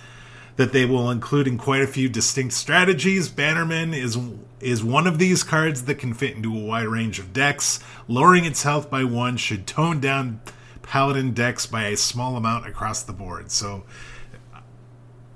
[0.55, 3.29] that they will include in quite a few distinct strategies.
[3.29, 4.17] Bannerman is
[4.59, 7.79] is one of these cards that can fit into a wide range of decks.
[8.07, 10.41] Lowering its health by one should tone down
[10.87, 13.51] Paladin decks by a small amount across the board.
[13.51, 13.83] So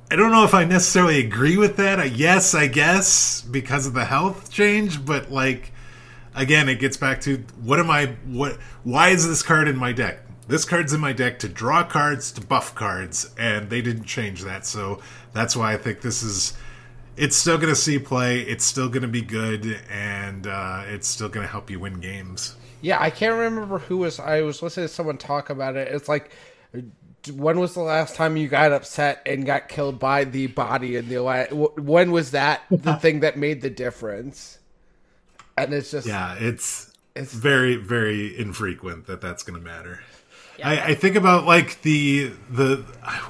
[0.09, 2.13] I don't know if I necessarily agree with that.
[2.13, 5.73] Yes, I guess because of the health change, but like
[6.33, 9.91] again, it gets back to what am I what why is this card in my
[9.91, 10.19] deck?
[10.47, 14.43] This card's in my deck to draw cards, to buff cards, and they didn't change
[14.43, 14.65] that.
[14.65, 15.01] So
[15.33, 16.53] that's why I think this is.
[17.17, 18.39] It's still going to see play.
[18.39, 21.99] It's still going to be good, and uh, it's still going to help you win
[21.99, 22.55] games.
[22.81, 24.19] Yeah, I can't remember who was.
[24.19, 25.87] I was listening to someone talk about it.
[25.89, 26.31] It's like,
[27.33, 31.07] when was the last time you got upset and got killed by the body in
[31.09, 31.21] the
[31.77, 34.57] when was that the thing that made the difference?
[35.57, 40.01] And it's just yeah, it's it's very very infrequent that that's going to matter.
[40.63, 42.77] I, I, think about like the the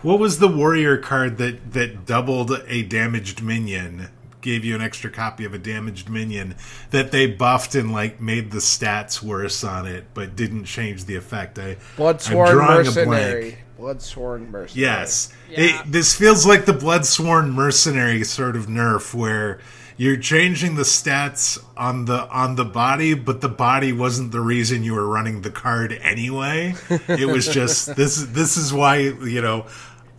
[0.01, 4.09] what was the warrior card that that doubled a damaged minion
[4.41, 6.55] gave you an extra copy of a damaged minion
[6.89, 11.15] that they buffed and like made the stats worse on it but didn't change the
[11.15, 15.59] effect i bloodsworn mercenary bloodsworn mercenary yes yeah.
[15.59, 19.59] it, this feels like the bloodsworn mercenary sort of nerf where
[20.01, 24.83] you're changing the stats on the on the body, but the body wasn't the reason
[24.83, 26.73] you were running the card anyway.
[27.07, 28.25] It was just this.
[28.25, 29.67] This is why you know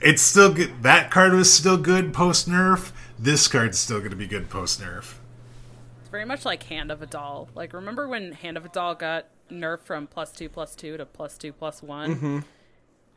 [0.00, 0.84] it's still good.
[0.84, 2.92] That card was still good post nerf.
[3.22, 5.14] This card's still going to be good post nerf.
[6.00, 7.46] It's very much like Hand of A'dal.
[7.54, 11.38] Like remember when Hand of A'dal got nerfed from plus two plus two to plus
[11.38, 12.38] two plus one, mm-hmm.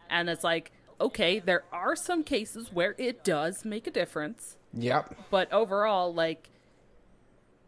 [0.08, 4.58] and it's like okay, there are some cases where it does make a difference.
[4.74, 5.16] Yep.
[5.32, 6.50] But overall, like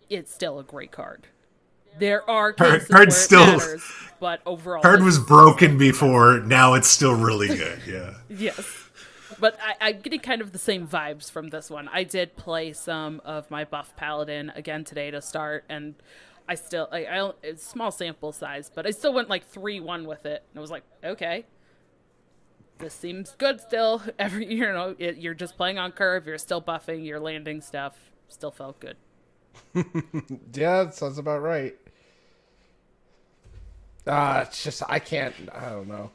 [0.08, 1.26] it's still a great card.
[1.98, 3.84] There are cases card, still, matters,
[4.20, 6.40] but overall, card was broken before.
[6.42, 7.82] Now it's still really good.
[7.88, 8.14] Yeah.
[8.30, 8.87] yes,
[9.40, 11.88] but I, am getting kind of the same vibes from this one.
[11.88, 15.96] I did play some of my buff paladin again today to start, and
[16.48, 20.06] I still I, I it's small sample size, but I still went like three one
[20.06, 21.46] with it, and I was like, okay,
[22.80, 24.02] this seems good still.
[24.20, 26.28] Every you know, it, you're just playing on curve.
[26.28, 27.06] You're still buffing.
[27.06, 27.98] You're landing stuff.
[28.30, 28.98] Still felt good.
[30.54, 31.76] yeah, that sounds about right.
[34.06, 35.36] Uh, it's just I can't.
[35.54, 36.12] I don't know.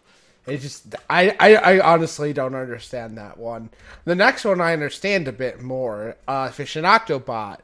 [0.47, 3.71] It just I, I I honestly don't understand that one.
[4.05, 6.17] The next one I understand a bit more.
[6.27, 7.59] Uh, Efficient Octobot.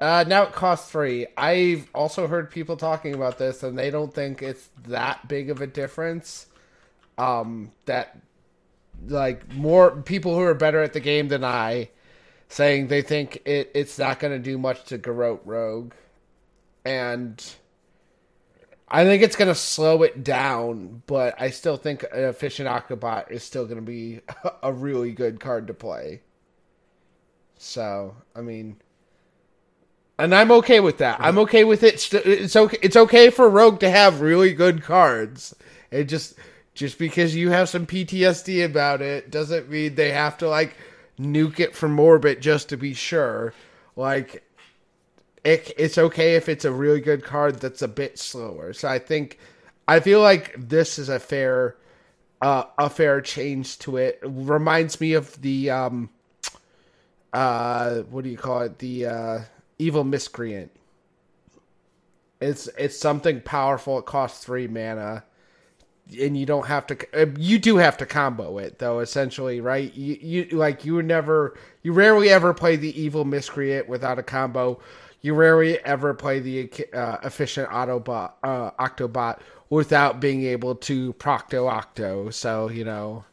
[0.00, 1.26] Uh, now it costs three.
[1.36, 5.60] I've also heard people talking about this, and they don't think it's that big of
[5.60, 6.46] a difference.
[7.18, 8.16] Um, that
[9.06, 11.90] like more people who are better at the game than I
[12.48, 15.92] saying they think it, it's not going to do much to Garrote Rogue.
[16.84, 17.44] And
[18.90, 23.30] I think it's going to slow it down, but I still think an Efficient Octobot
[23.30, 24.20] is still going to be
[24.62, 26.22] a really good card to play.
[27.58, 28.76] So, I mean,
[30.18, 31.20] and I'm okay with that.
[31.20, 32.12] I'm okay with it.
[32.12, 32.78] It's okay.
[32.82, 35.54] It's okay for Rogue to have really good cards.
[35.90, 36.34] It just
[36.74, 40.76] just because you have some PTSD about it doesn't mean they have to like
[41.18, 43.52] nuke it from orbit just to be sure.
[43.96, 44.47] Like,
[45.44, 48.72] it, it's okay if it's a really good card that's a bit slower.
[48.72, 49.38] So I think,
[49.86, 51.76] I feel like this is a fair,
[52.42, 54.20] uh, a fair change to it.
[54.22, 56.10] it reminds me of the, um,
[57.32, 58.78] uh, what do you call it?
[58.78, 59.40] The uh,
[59.78, 60.70] evil miscreant.
[62.40, 63.98] It's it's something powerful.
[63.98, 65.24] It costs three mana.
[66.20, 66.96] and you don't have to.
[67.22, 69.94] Uh, you do have to combo it though, essentially, right?
[69.94, 74.80] You you like you never, you rarely ever play the evil miscreant without a combo.
[75.20, 79.40] You rarely ever play the uh, efficient Autobot uh, Octobot
[79.70, 82.30] without being able to Procto Octo.
[82.30, 83.24] So you know,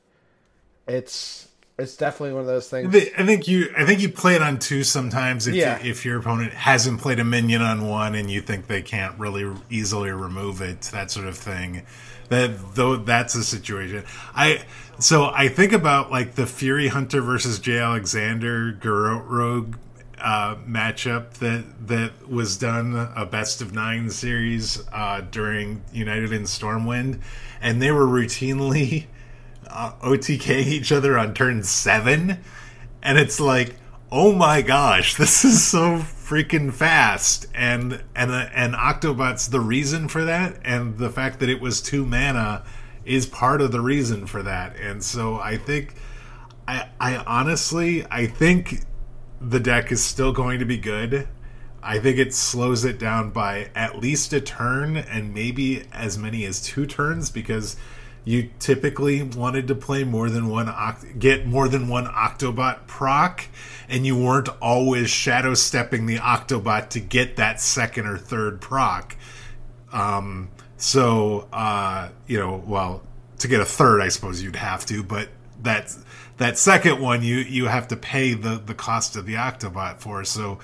[0.88, 2.96] it's it's definitely one of those things.
[3.18, 5.80] I think you I think you play it on two sometimes if yeah.
[5.84, 9.52] if your opponent hasn't played a minion on one and you think they can't really
[9.70, 11.86] easily remove it, that sort of thing.
[12.30, 14.06] That though that's a situation.
[14.34, 14.64] I
[15.00, 19.76] so I think about like the Fury Hunter versus Jay Alexander Garrote Rogue
[20.26, 26.42] uh, matchup that that was done a best of nine series uh, during United in
[26.42, 27.22] Stormwind,
[27.62, 29.06] and they were routinely
[29.68, 32.40] uh, OTK each other on turn seven,
[33.04, 33.76] and it's like,
[34.12, 40.08] oh my gosh, this is so freaking fast, and and uh, and Octobot's the reason
[40.08, 42.64] for that, and the fact that it was two mana
[43.06, 45.94] is part of the reason for that, and so I think.
[46.68, 48.86] I, I honestly, I think
[49.42, 51.28] the deck is still going to be good.
[51.82, 56.44] I think it slows it down by at least a turn and maybe as many
[56.46, 57.78] as two turns because
[58.24, 63.46] you typically wanted to play more than one oct- get more than one Octobot proc,
[63.88, 69.16] and you weren't always shadow stepping the Octobot to get that second or third proc.
[69.94, 73.04] Um, so uh, you know, well,
[73.40, 75.30] to get a third, I suppose you'd have to, but
[75.62, 75.96] that
[76.38, 80.24] that second one you you have to pay the the cost of the Octobot for.
[80.24, 80.60] So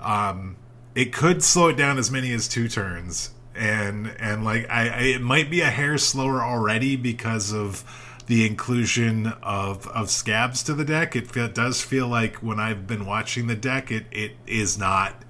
[0.00, 0.56] um,
[0.94, 5.00] it could slow it down as many as two turns and and like I, I,
[5.02, 7.84] it might be a hair slower already because of
[8.26, 11.16] the inclusion of of Scabbs to the deck.
[11.16, 15.22] It, it does feel like when I've been watching the deck, it it is not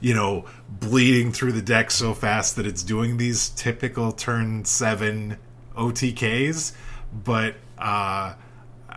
[0.00, 5.38] you know bleeding through the deck so fast that it's doing these typical turn seven
[5.76, 6.72] OTKs,
[7.12, 7.54] but.
[7.78, 8.34] uh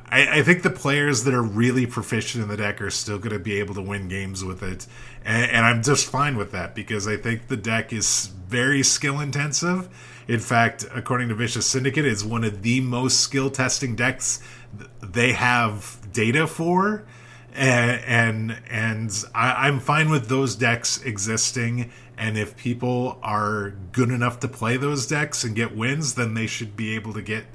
[0.10, 3.34] I, I, think the players that are really proficient in the deck are still going
[3.34, 4.86] to be able to win games with it,
[5.24, 9.20] and, and, I'm just fine with that because I think the deck is very skill
[9.20, 9.90] intensive.
[10.28, 14.42] In fact, according to Vicious Syndicate, it's one of the most skill testing decks
[15.02, 17.06] they have data for,
[17.54, 21.92] and and, and I, I'm fine with those decks existing.
[22.18, 26.48] And if people are good enough to play those decks and get wins, then they
[26.48, 27.46] should be able to get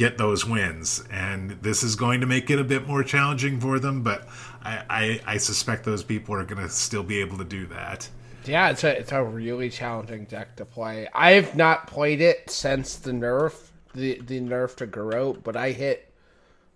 [0.00, 1.04] get those wins.
[1.10, 4.26] And this is going to make it a bit more challenging for them, but
[4.62, 8.08] I, I, I suspect those people are going to still be able to do that.
[8.46, 11.06] Yeah, it's a it's a really challenging deck to play.
[11.14, 15.72] I have not played it since the nerf, the the nerf to Garrote, but I
[15.72, 16.10] hit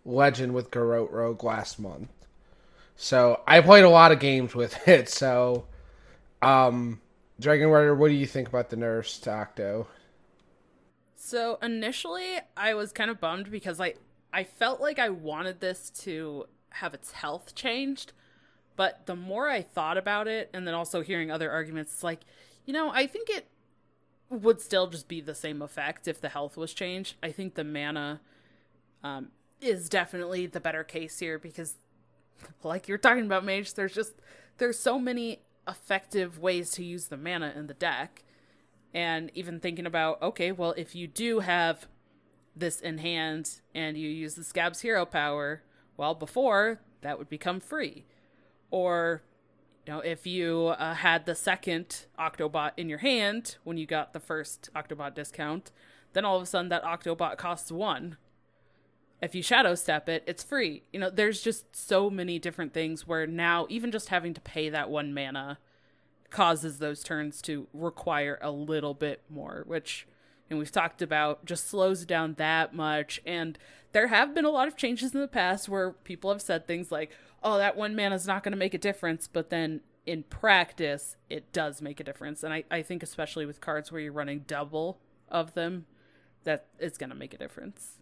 [0.05, 2.11] Legend with Garrote Rogue last month,
[2.97, 5.09] so I played a lot of games with it.
[5.09, 5.65] So,
[6.43, 7.01] um,
[7.41, 9.87] Dragon Rider, what do you think about the nerfs to Octo?
[11.17, 13.95] So initially, I was kind of bummed because I
[14.33, 18.13] I felt like I wanted this to have its health changed,
[18.75, 22.21] but the more I thought about it, and then also hearing other arguments, like,
[22.67, 23.47] you know, I think it
[24.29, 27.15] would still just be the same effect if the health was changed.
[27.23, 28.21] I think the mana
[29.05, 29.29] um,
[29.61, 31.77] is definitely the better case here because,
[32.65, 34.15] like you're talking about, Mage, there's just
[34.59, 38.24] there's so many effective ways to use the mana in the deck
[38.95, 41.87] and even thinking about okay well if you do have
[42.57, 45.63] this in hand and you use the Scabbs' hero power
[45.97, 48.05] well before that would become free.
[48.71, 49.23] Or
[49.87, 54.13] you know if you uh, had the second octobot in your hand when you got
[54.13, 55.71] the first octobot discount
[56.13, 58.17] then all of a sudden that octobot costs one.
[59.21, 60.85] If you shadow step it it's free.
[60.93, 64.69] You know there's just so many different things where now even just having to pay
[64.69, 65.59] that one mana
[66.35, 70.05] causes those turns to require a little bit more, which
[70.51, 73.23] and we've talked about just slows down that much.
[73.25, 73.57] And
[73.93, 76.91] there have been a lot of changes in the past where people have said things
[76.91, 77.13] like,
[77.45, 81.17] "Oh, that one mana is not going to make a difference," but then in practice,
[81.31, 82.43] it does make a difference.
[82.43, 85.87] And I, I think especially with cards where you're running double of them,
[86.43, 88.01] that is going to make a difference.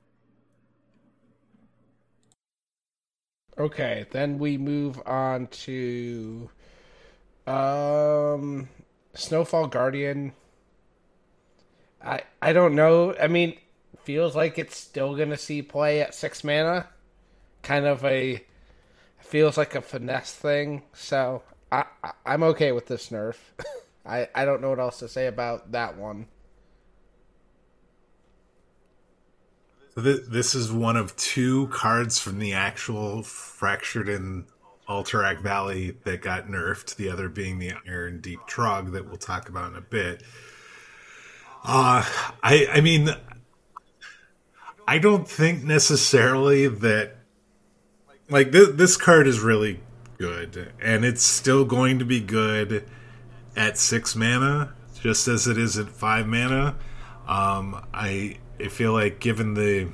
[3.59, 6.49] Okay, then we move on to
[7.47, 8.68] um,
[9.14, 10.32] Snowfall Guardian.
[12.05, 13.14] I I don't know.
[13.20, 13.59] I mean,
[14.03, 16.88] feels like it's still gonna see play at six mana.
[17.62, 18.45] Kind of a
[19.18, 20.82] feels like a finesse thing.
[20.93, 23.36] So I, I I'm okay with this nerf.
[24.07, 26.26] I I don't know what else to say about that one.
[29.95, 34.47] This is one of two cards from the actual Fractured in
[34.93, 39.72] Alterac Valley that got nerfed, the other being the Irondeep Trogg that we'll talk about
[39.72, 40.22] in a bit.
[41.64, 42.05] Uh,
[42.43, 43.11] I, I mean,
[44.86, 47.16] I don't think necessarily that
[48.28, 49.80] like this, this card is really
[50.18, 52.84] good and it's still going to be good
[53.57, 56.76] at 6 mana just as it is at 5 mana.
[57.26, 59.88] Um I I feel like given the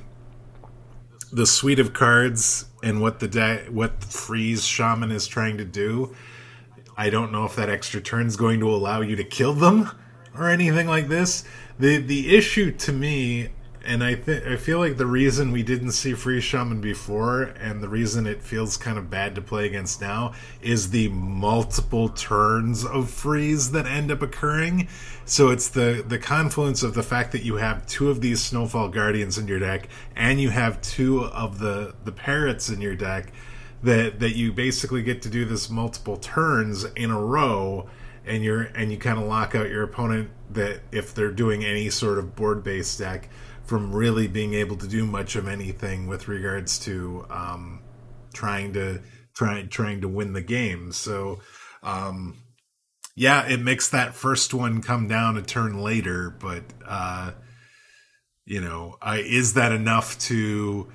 [1.31, 6.15] the suite of cards and what the what the freeze shaman is trying to do,
[6.97, 9.89] I don't know if that extra turn is going to allow you to kill them
[10.37, 11.43] or anything like this.
[11.79, 13.49] The the issue to me
[13.89, 17.81] and I think I feel like the reason we didn't see Freeze Shaman before, and
[17.81, 22.85] the reason it feels kind of bad to play against now, is the multiple turns
[22.85, 24.87] of freeze that end up occurring.
[25.25, 28.89] So it's the the confluence of the fact that you have two of these Snowfall
[28.89, 33.33] Guardians in your deck, and you have two of the the parrots in your deck,
[33.81, 37.89] that that you basically get to do this multiple turns in a row
[38.23, 41.89] and you're and you kind of lock out your opponent that if they're doing any
[41.89, 43.29] sort of board based deck
[43.69, 47.79] from really being able to do much of anything with regards to um,
[48.33, 48.99] trying to
[49.35, 50.91] try trying to win the game.
[50.91, 51.41] So
[51.83, 52.35] um,
[53.15, 57.33] yeah, it makes that first one come down a turn later, but uh,
[58.43, 60.91] you know, I, is that enough to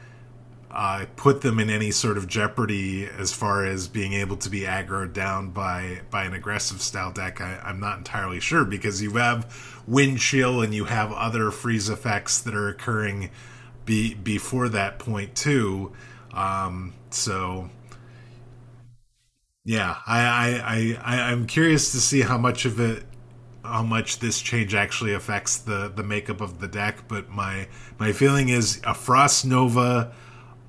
[0.75, 4.63] uh, put them in any sort of jeopardy as far as being able to be
[4.63, 7.41] aggroed down by by an aggressive style deck.
[7.41, 12.41] I, am not entirely sure because you have Windchill and you have other freeze effects
[12.41, 13.31] that are occurring
[13.85, 15.93] be, before that point too.
[16.33, 17.71] Um, so
[19.65, 23.05] yeah, I, I I I'm curious to see how much of it
[23.65, 27.67] how much this change actually affects the the makeup of the deck but my
[27.99, 30.13] my feeling is a frost nova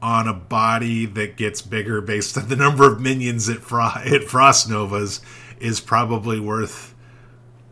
[0.05, 4.23] on a body that gets bigger based on the number of minions it, fro- it
[4.23, 5.19] frost novas
[5.59, 6.93] is probably worth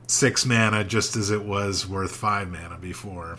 [0.08, 3.38] six mana just as it was worth five mana before.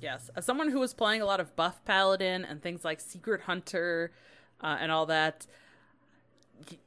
[0.00, 3.42] Yes, as someone who was playing a lot of buff paladin and things like secret
[3.42, 4.10] hunter
[4.62, 5.46] uh, and all that,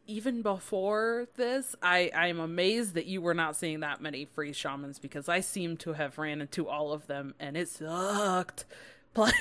[0.08, 4.52] even before this, I I am amazed that you were not seeing that many free
[4.52, 8.66] shamans because I seem to have ran into all of them and it sucked
[9.14, 9.34] playing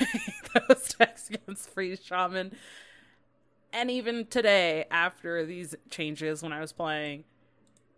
[0.67, 2.53] those decks against Freeze Shaman.
[3.73, 7.23] And even today, after these changes, when I was playing,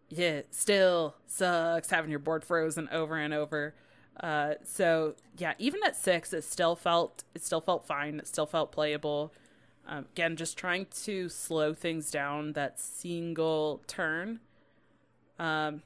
[0.09, 3.73] yeah, still sucks having your board frozen over and over.
[4.19, 8.19] Uh, so yeah, even at six, it still felt it still felt fine.
[8.19, 9.33] It still felt playable.
[9.87, 14.39] Um, again, just trying to slow things down that single turn.
[15.39, 15.81] Um,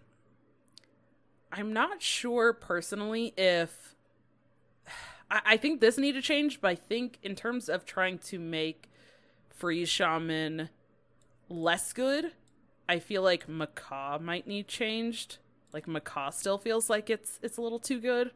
[1.52, 3.96] I'm not sure personally if
[5.30, 8.39] I, I think this need to change, but I think in terms of trying to
[8.39, 8.89] make
[9.49, 10.69] Freeze Shaman
[11.49, 12.32] less good,
[12.89, 15.38] I feel like Macaw might need changed.
[15.73, 18.32] Like Macaw still feels like it's it's a little too good,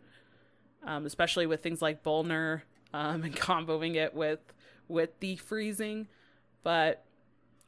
[0.86, 2.62] um, especially with things like Bolner
[2.94, 4.40] um, and comboing it with
[4.88, 6.08] with the freezing.
[6.64, 7.04] But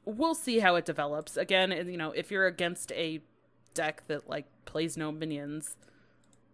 [0.05, 1.37] we'll see how it develops.
[1.37, 3.21] Again, you know, if you're against a
[3.73, 5.77] deck that like plays no minions,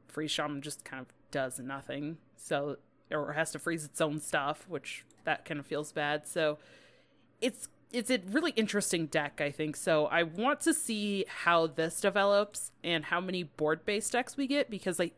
[0.07, 2.17] Freeze Shaman just kind of does nothing.
[2.39, 2.77] So
[3.11, 6.27] or has to freeze its own stuff, which that kind of feels bad.
[6.27, 6.57] So
[7.41, 9.75] it's it's a really interesting deck, I think.
[9.75, 14.47] So I want to see how this develops and how many board based decks we
[14.47, 15.11] get because I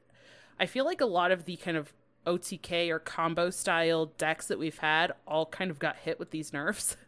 [0.59, 1.93] I feel like a lot of the kind of
[2.25, 6.53] OTK or combo style decks that we've had all kind of got hit with these
[6.53, 6.97] nerfs.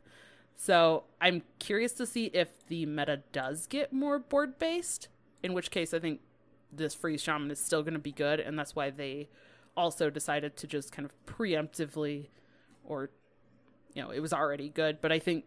[0.56, 5.08] So I'm curious to see if the meta does get more board based,
[5.42, 6.22] in which case I think
[6.72, 9.30] this freeze shaman is still going to be good, and that's why they
[9.76, 12.28] also decided to just kind of preemptively,
[12.84, 13.10] or
[13.94, 15.46] you know, it was already good, but I think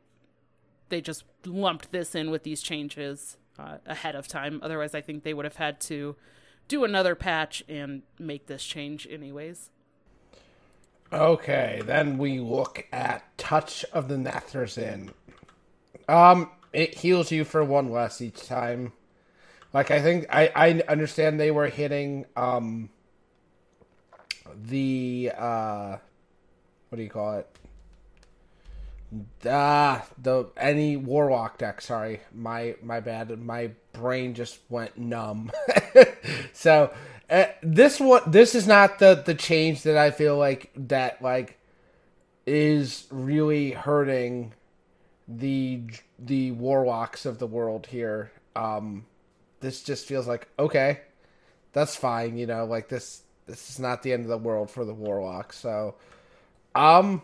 [0.88, 4.60] they just lumped this in with these changes uh, ahead of time.
[4.62, 6.16] Otherwise, I think they would have had to
[6.68, 9.70] do another patch and make this change anyways.
[11.12, 15.10] Okay, then we look at Touch of the Nathrezim.
[16.08, 18.92] Um, it heals you for one less each time.
[19.72, 22.90] Like I think I I understand they were hitting um
[24.54, 25.96] the uh
[26.88, 27.48] what do you call it?
[29.48, 31.80] Ah, the any warlock deck.
[31.80, 33.38] Sorry, my my bad.
[33.40, 35.52] My brain just went numb.
[36.52, 36.92] so
[37.28, 41.58] uh, this one, this is not the the change that I feel like that like
[42.46, 44.52] is really hurting
[45.28, 45.82] the
[46.18, 48.30] the warlocks of the world here.
[48.54, 49.06] Um,
[49.60, 51.00] this just feels like okay,
[51.72, 52.36] that's fine.
[52.36, 55.52] You know, like this this is not the end of the world for the warlock.
[55.52, 55.94] So,
[56.74, 57.22] um,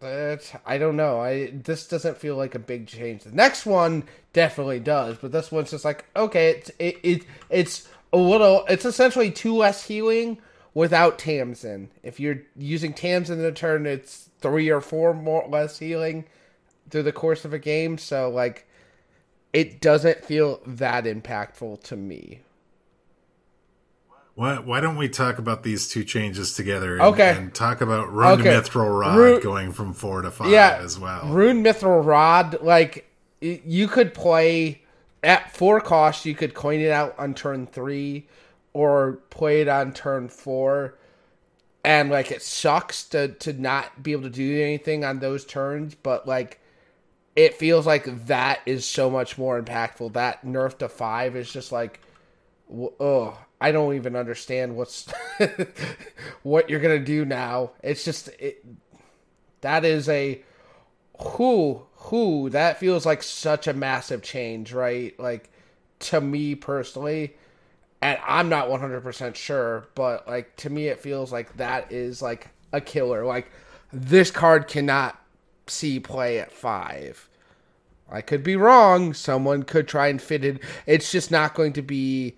[0.00, 1.20] but I don't know.
[1.20, 3.24] I this doesn't feel like a big change.
[3.24, 7.88] The next one definitely does, but this one's just like okay, it's it, it it's
[8.12, 8.64] a little.
[8.68, 10.38] It's essentially two less healing
[10.74, 11.90] without Tamsin.
[12.02, 16.24] If you're using Tamsin in a turn, it's three or four more less healing
[16.90, 17.98] through the course of a game.
[17.98, 18.66] So like,
[19.52, 22.40] it doesn't feel that impactful to me.
[24.38, 26.92] Why, why don't we talk about these two changes together?
[26.92, 27.36] And, Okay.
[27.36, 28.50] And talk about Rune Okay.
[28.50, 31.26] Mithril Rod going from four to five Yeah, as well.
[31.26, 33.10] Rune Mithril Rod, like
[33.40, 34.82] you could play
[35.24, 36.24] at four cost.
[36.24, 38.28] You could coin it out on turn three,
[38.74, 40.94] or play it on turn four,
[41.82, 45.96] and like it sucks to to not be able to do anything on those turns.
[45.96, 46.60] But like,
[47.34, 50.12] it feels like that is so much more impactful.
[50.12, 51.98] That nerf to five is just like,
[52.70, 55.08] oh, I don't even understand what's
[56.42, 57.72] what you're gonna do now.
[57.82, 58.64] It's just it.
[59.60, 60.42] That is a
[61.20, 65.18] who who that feels like such a massive change, right?
[65.18, 65.50] Like
[66.00, 67.36] to me personally,
[68.00, 72.48] and I'm not 100% sure, but like to me it feels like that is like
[72.72, 73.24] a killer.
[73.24, 73.50] Like
[73.92, 75.20] this card cannot
[75.66, 77.28] see play at 5.
[78.10, 79.12] I could be wrong.
[79.12, 80.60] Someone could try and fit it.
[80.86, 82.36] It's just not going to be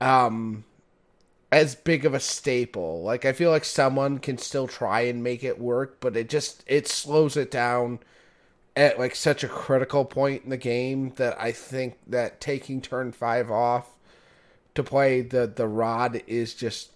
[0.00, 0.64] um
[1.52, 3.02] as big of a staple.
[3.02, 6.64] Like I feel like someone can still try and make it work, but it just
[6.66, 8.00] it slows it down
[8.76, 13.12] at like such a critical point in the game that I think that taking turn
[13.12, 13.90] 5 off
[14.74, 16.92] to play the the rod is just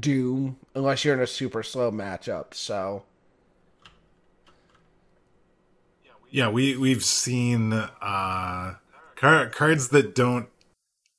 [0.00, 2.54] doom unless you're in a super slow matchup.
[2.54, 3.04] So
[6.30, 8.74] Yeah, we we've seen uh,
[9.16, 10.48] car- cards that don't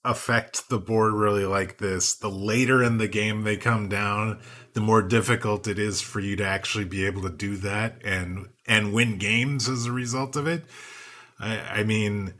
[0.05, 2.15] affect the board really like this.
[2.15, 4.39] The later in the game they come down,
[4.73, 8.49] the more difficult it is for you to actually be able to do that and
[8.67, 10.65] and win games as a result of it.
[11.39, 12.33] I, I mean,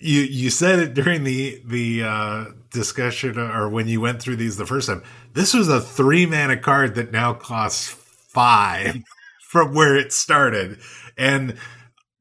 [0.00, 4.56] you you said it during the the uh, discussion or when you went through these
[4.56, 5.02] the first time.
[5.34, 9.02] This was a three mana card that now costs five
[9.48, 10.78] from where it started,
[11.16, 11.56] and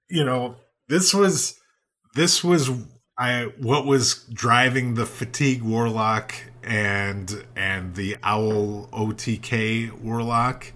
[0.09, 0.57] you know
[0.87, 1.59] this was
[2.15, 2.69] this was
[3.17, 10.71] I what was driving the fatigue warlock and and the owl OTK warlock,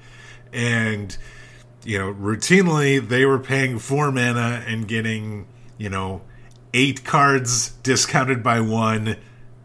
[0.52, 1.16] and
[1.84, 6.22] you know routinely they were paying four mana and getting you know
[6.74, 9.18] eight cards discounted by one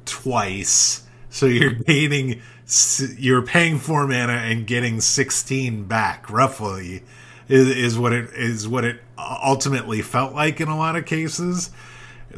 [0.05, 1.03] twice.
[1.31, 2.43] So you're gaining,
[3.17, 7.05] you're paying four mana and getting sixteen back, roughly,
[7.49, 11.71] is, is what it is what it ultimately felt like in a lot of cases.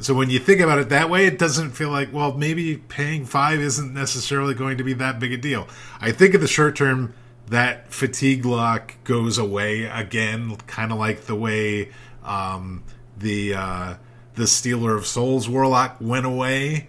[0.03, 3.25] So when you think about it that way, it doesn't feel like well maybe paying
[3.25, 5.69] five isn't necessarily going to be that big a deal.
[6.01, 7.15] I think in the short term
[7.49, 11.91] that fatigue lock goes away again, kind of like the way
[12.25, 12.85] um,
[13.17, 13.95] the uh,
[14.35, 16.89] the Stealer of Souls Warlock went away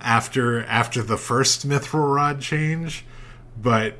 [0.00, 3.04] after after the first Mithril Rod change,
[3.60, 3.96] but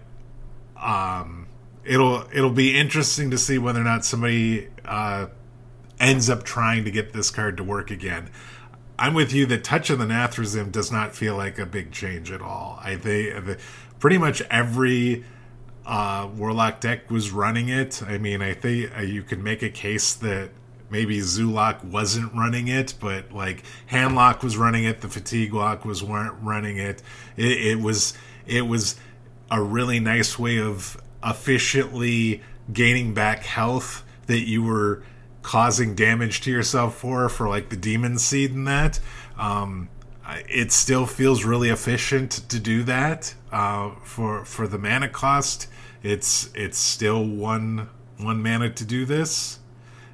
[0.81, 1.47] um,
[1.85, 5.27] it'll it'll be interesting to see whether or not somebody uh,
[6.05, 8.31] ends up trying to get this card to work again.
[8.99, 12.31] I'm with you that Touch of the Nathrezim does not feel like a big change
[12.31, 12.79] at all.
[12.83, 13.59] I think the,
[13.99, 15.25] pretty much every
[15.85, 18.03] uh, Warlock deck was running it.
[18.07, 20.51] I mean, I think uh, you could make a case that
[20.91, 26.03] maybe Zoolock wasn't running it, but like Handlock was running it, the Fatigue Lock was
[26.03, 27.03] weren't running it.
[27.37, 27.67] it.
[27.67, 28.15] It was
[28.47, 28.97] it was
[29.51, 32.43] a really nice way of efficiently
[32.73, 35.03] gaining back health that you were
[35.45, 38.99] causing damage to yourself for for like the demon seed and that.
[39.39, 39.89] Um,
[40.49, 45.69] it still feels really efficient to do that uh, for for the mana cost.
[46.03, 49.61] It's it's still one one mana to do this,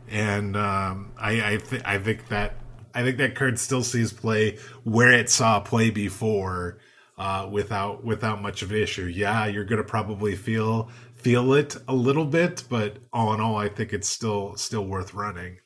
[0.09, 2.55] and um, I I, th- I think that
[2.93, 6.79] I think that card still sees play where it saw play before
[7.17, 9.05] uh, without without much of an issue.
[9.05, 10.91] Yeah, you're gonna probably feel
[11.23, 15.15] feel it a little bit, but all in all, I think it's still still worth
[15.15, 15.59] running.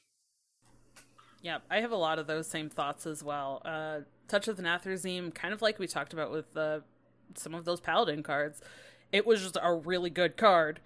[1.42, 3.60] Yeah, I have a lot of those same thoughts as well.
[3.64, 6.80] Uh, Touch of the Nathrezim, kind of like we talked about with uh,
[7.34, 8.60] some of those Paladin cards,
[9.12, 10.80] it was just a really good card,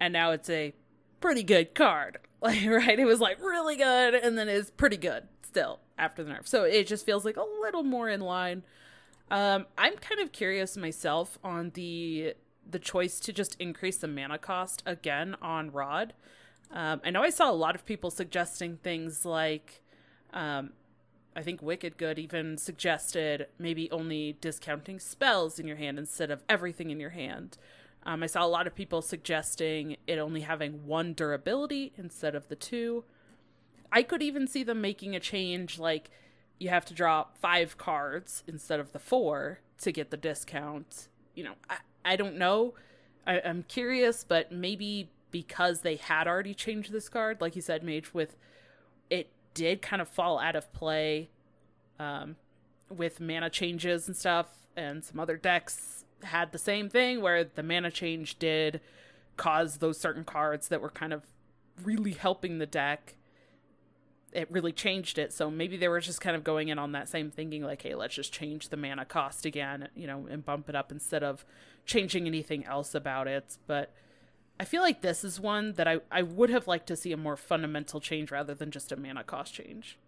[0.00, 0.74] and now it's a
[1.20, 2.18] pretty good card.
[2.42, 2.98] Like, right?
[2.98, 6.48] It was like really good, and then it's pretty good still after the nerf.
[6.48, 8.62] So it just feels like a little more in line.
[9.30, 12.32] Um, I'm kind of curious myself on the
[12.72, 16.14] the choice to just increase the mana cost again on Rod.
[16.72, 19.82] Um, I know I saw a lot of people suggesting things like,
[20.32, 20.70] um,
[21.34, 26.42] I think Wicked Good even suggested maybe only discounting spells in your hand instead of
[26.48, 27.58] everything in your hand.
[28.04, 32.48] Um, I saw a lot of people suggesting it only having one durability instead of
[32.48, 33.04] the two.
[33.92, 36.10] I could even see them making a change like
[36.58, 41.08] you have to draw five cards instead of the four to get the discount.
[41.34, 42.74] You know, I, I don't know.
[43.26, 47.82] I, I'm curious, but maybe because they had already changed this card, like you said,
[47.82, 48.36] Mage, with
[49.08, 51.28] it did kind of fall out of play
[51.98, 52.36] um,
[52.88, 54.46] with mana changes and stuff,
[54.76, 58.80] and some other decks had the same thing where the mana change did
[59.36, 61.22] cause those certain cards that were kind of
[61.82, 63.14] really helping the deck
[64.32, 65.32] it really changed it.
[65.32, 67.94] So maybe they were just kind of going in on that same thinking, like, hey,
[67.94, 71.44] let's just change the mana cost again, you know, and bump it up instead of
[71.90, 73.58] changing anything else about it.
[73.66, 73.92] But
[74.58, 77.16] I feel like this is one that I, I would have liked to see a
[77.16, 79.98] more fundamental change rather than just a mana cost change.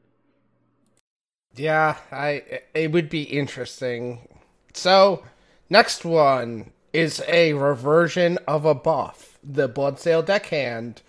[1.55, 4.27] Yeah, I it would be interesting.
[4.73, 5.23] So,
[5.69, 11.03] next one is a reversion of a buff, the Bloodsail Deckhand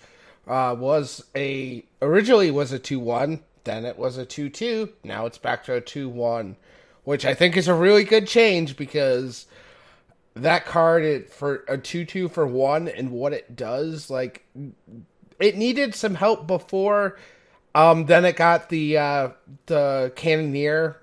[0.47, 5.25] uh, was a originally was a two one, then it was a two two, now
[5.25, 6.57] it's back to a two one,
[7.03, 9.45] which I think is a really good change because
[10.35, 14.45] that card it, for a two two for one and what it does, like
[15.39, 17.17] it needed some help before.
[17.75, 19.29] Um, then it got the uh,
[19.65, 20.97] the cannoneer.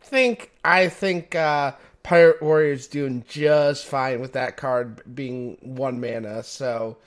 [0.00, 1.72] Think I think uh,
[2.02, 6.42] Pirate Warriors doing just fine with that card being one mana.
[6.42, 6.98] So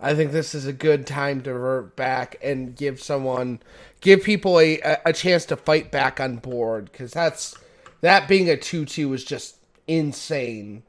[0.00, 3.60] I think this is a good time to revert back and give someone,
[4.00, 7.56] give people a, a chance to fight back on board because that's
[8.00, 9.56] that being a two two is just
[9.86, 10.82] insane.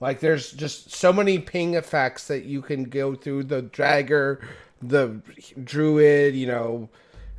[0.00, 4.42] Like there's just so many ping effects that you can go through the dragger,
[4.82, 5.20] the
[5.62, 6.88] druid, you know.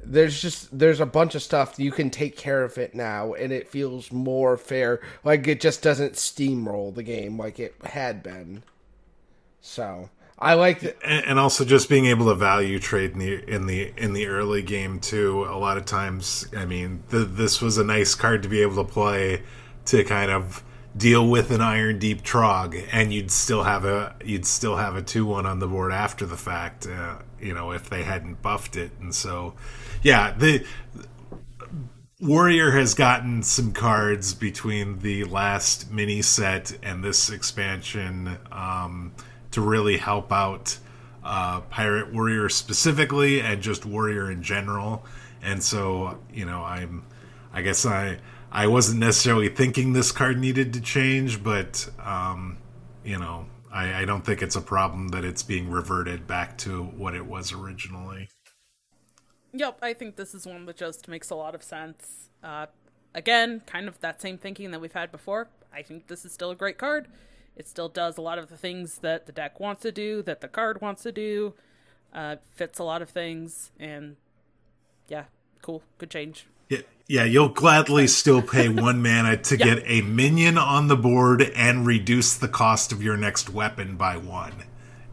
[0.03, 3.51] There's just there's a bunch of stuff you can take care of it now, and
[3.51, 5.01] it feels more fair.
[5.23, 8.63] Like it just doesn't steamroll the game like it had been.
[9.61, 13.67] So I like it, and also just being able to value trade in the in
[13.67, 15.45] the in the early game too.
[15.45, 18.83] A lot of times, I mean, the, this was a nice card to be able
[18.83, 19.43] to play
[19.85, 20.63] to kind of
[20.95, 25.25] deal with an Irondeep Trogg and you'd still have a you'd still have a two
[25.25, 26.87] one on the board after the fact.
[26.87, 29.53] Uh, you know, if they hadn't buffed it, and so
[30.01, 30.65] yeah, the
[32.21, 38.37] Warrior has gotten some cards between the last mini set and this expansion.
[38.51, 39.13] Um,
[39.55, 40.77] to really help out
[41.23, 45.05] uh, Pirate Warrior specifically and just Warrior in general.
[45.41, 47.05] And so, you know, I'm,
[47.53, 48.17] I guess I,
[48.55, 52.57] I wasn't necessarily thinking this card needed to change, but, um,
[53.03, 56.81] you know, I, I don't think it's a problem that it's being reverted back to
[56.81, 58.29] what it was originally.
[59.51, 62.29] Yep, I think this is one that just makes a lot of sense.
[62.41, 62.67] Uh,
[63.13, 65.49] again, kind of that same thinking that we've had before.
[65.73, 67.09] I think this is still a great card.
[67.57, 70.39] It still does a lot of the things that the deck wants to do, that
[70.39, 71.55] the card wants to do.
[72.13, 74.15] Uh, fits a lot of things, and
[75.09, 75.25] yeah,
[75.61, 76.45] cool, good change.
[77.07, 79.65] Yeah, yeah, you'll gladly still pay one mana to yeah.
[79.65, 84.17] get a minion on the board and reduce the cost of your next weapon by
[84.17, 84.53] one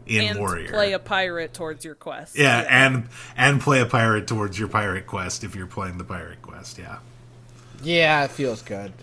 [0.05, 0.69] in and Warrior.
[0.69, 2.37] Play a pirate towards your quest.
[2.37, 6.03] Yeah, yeah, and and play a pirate towards your pirate quest if you're playing the
[6.03, 6.77] pirate quest.
[6.77, 6.99] Yeah.
[7.81, 8.93] Yeah, it feels good.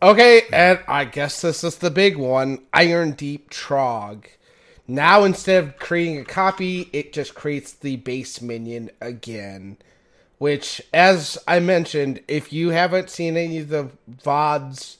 [0.00, 4.26] Okay, and I guess this is the big one Irondeep Trogg.
[4.86, 9.76] Now, instead of creating a copy, it just creates the base minion again.
[10.38, 13.90] Which, as I mentioned, if you haven't seen any of the
[14.22, 14.96] VODs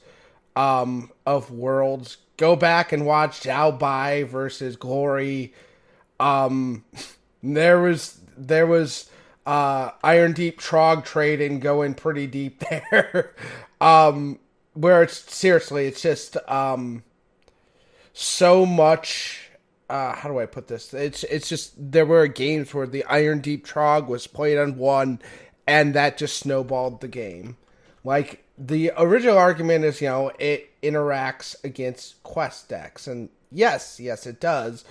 [0.57, 5.55] um, of Worlds, go back and watch Zhao Bai versus Glory.
[6.19, 6.85] Um,
[7.43, 9.11] there was there was
[9.47, 13.35] uh, Irondeep Trogg trading going pretty deep there.
[13.81, 14.39] um,
[14.75, 17.03] where it's seriously, it's just um,
[18.13, 19.48] so much.
[19.89, 20.93] Uh, how do I put this?
[20.93, 25.21] It's it's just there were games where the Irondeep Trogg was played on one,
[25.67, 27.57] and that just snowballed the game.
[28.05, 34.27] Like the original argument is, you know, it interacts against quest decks, and yes, yes,
[34.27, 34.85] it does,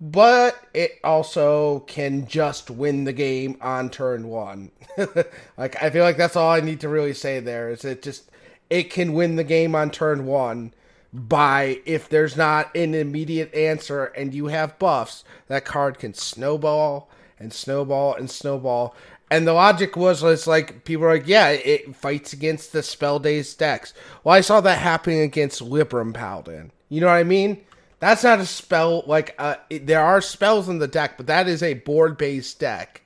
[0.00, 4.70] but it also can just win the game on turn one.
[5.56, 7.70] like I feel like that's all I need to really say there.
[7.70, 8.30] Is it just
[8.68, 10.74] it can win the game on turn one
[11.12, 17.10] by if there's not an immediate answer and you have buffs, that card can snowball
[17.38, 18.94] and snowball and snowball.
[19.30, 23.18] And the logic was, was like people are like, yeah, it fights against the spell
[23.18, 23.94] days decks.
[24.24, 26.70] Well, I saw that happening against Libram Paladin.
[26.88, 27.62] You know what I mean?
[27.98, 31.48] That's not a spell like uh, it, there are spells in the deck, but that
[31.48, 33.02] is a board based deck.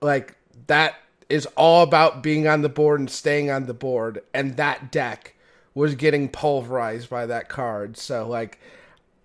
[0.00, 0.94] Like that
[1.28, 5.33] is all about being on the board and staying on the board, and that deck
[5.74, 7.96] was getting pulverized by that card.
[7.96, 8.58] So like,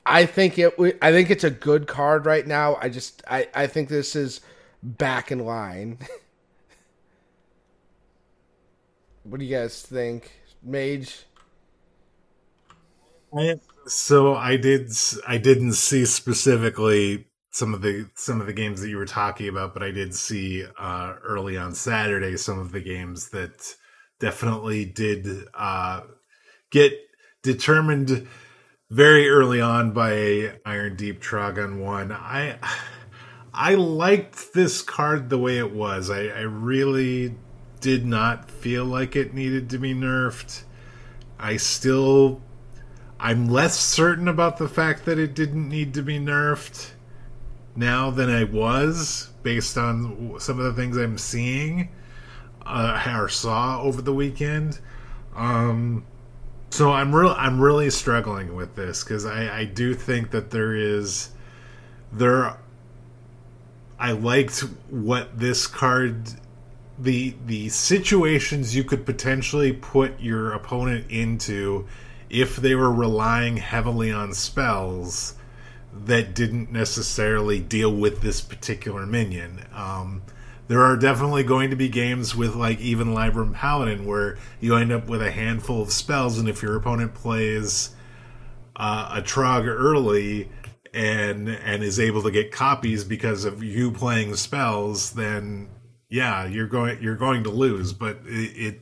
[0.06, 0.74] I think it.
[1.02, 2.78] I think it's a good card right now.
[2.82, 4.42] I just I I think this is
[4.84, 6.00] back in line.
[9.24, 10.32] What do you guys think,
[10.64, 11.26] Mage?
[13.88, 14.92] So I did.
[15.28, 19.48] I didn't see specifically some of the some of the games that you were talking
[19.48, 23.76] about, but I did see uh, early on Saturday some of the games that
[24.20, 26.02] definitely did uh,
[26.70, 26.94] get
[27.42, 28.28] determined
[28.90, 32.12] very early on by a Irondeep Trogon one.
[32.12, 32.58] I
[33.54, 36.10] I liked this card the way it was.
[36.10, 37.36] I, I really
[37.82, 40.64] did not feel like it needed to be nerfed.
[41.40, 42.42] I still
[43.20, 46.92] I'm less certain about the fact that it didn't need to be nerfed
[47.76, 51.90] now than I was based on some of the things I'm seeing
[52.66, 54.80] uh, or saw over the weekend.
[55.36, 56.06] Um,
[56.70, 60.76] so I'm real I'm really struggling with this because I, I do think that there
[60.76, 61.30] is
[62.12, 62.58] there
[63.98, 64.60] I liked
[64.90, 66.30] what this card
[66.98, 71.88] the the situations you could potentially put your opponent into
[72.30, 75.36] if they were relying heavily on spells
[76.06, 79.66] that didn't necessarily deal with this particular minion.
[79.74, 80.22] Um,
[80.70, 84.92] there are definitely going to be games with like even Libram Paladin where you end
[84.92, 87.90] up with a handful of spells, and if your opponent plays
[88.76, 90.48] uh, a Trog early
[90.94, 95.70] and and is able to get copies because of you playing spells, then
[96.08, 97.92] yeah, you're going you're going to lose.
[97.92, 98.82] But it, it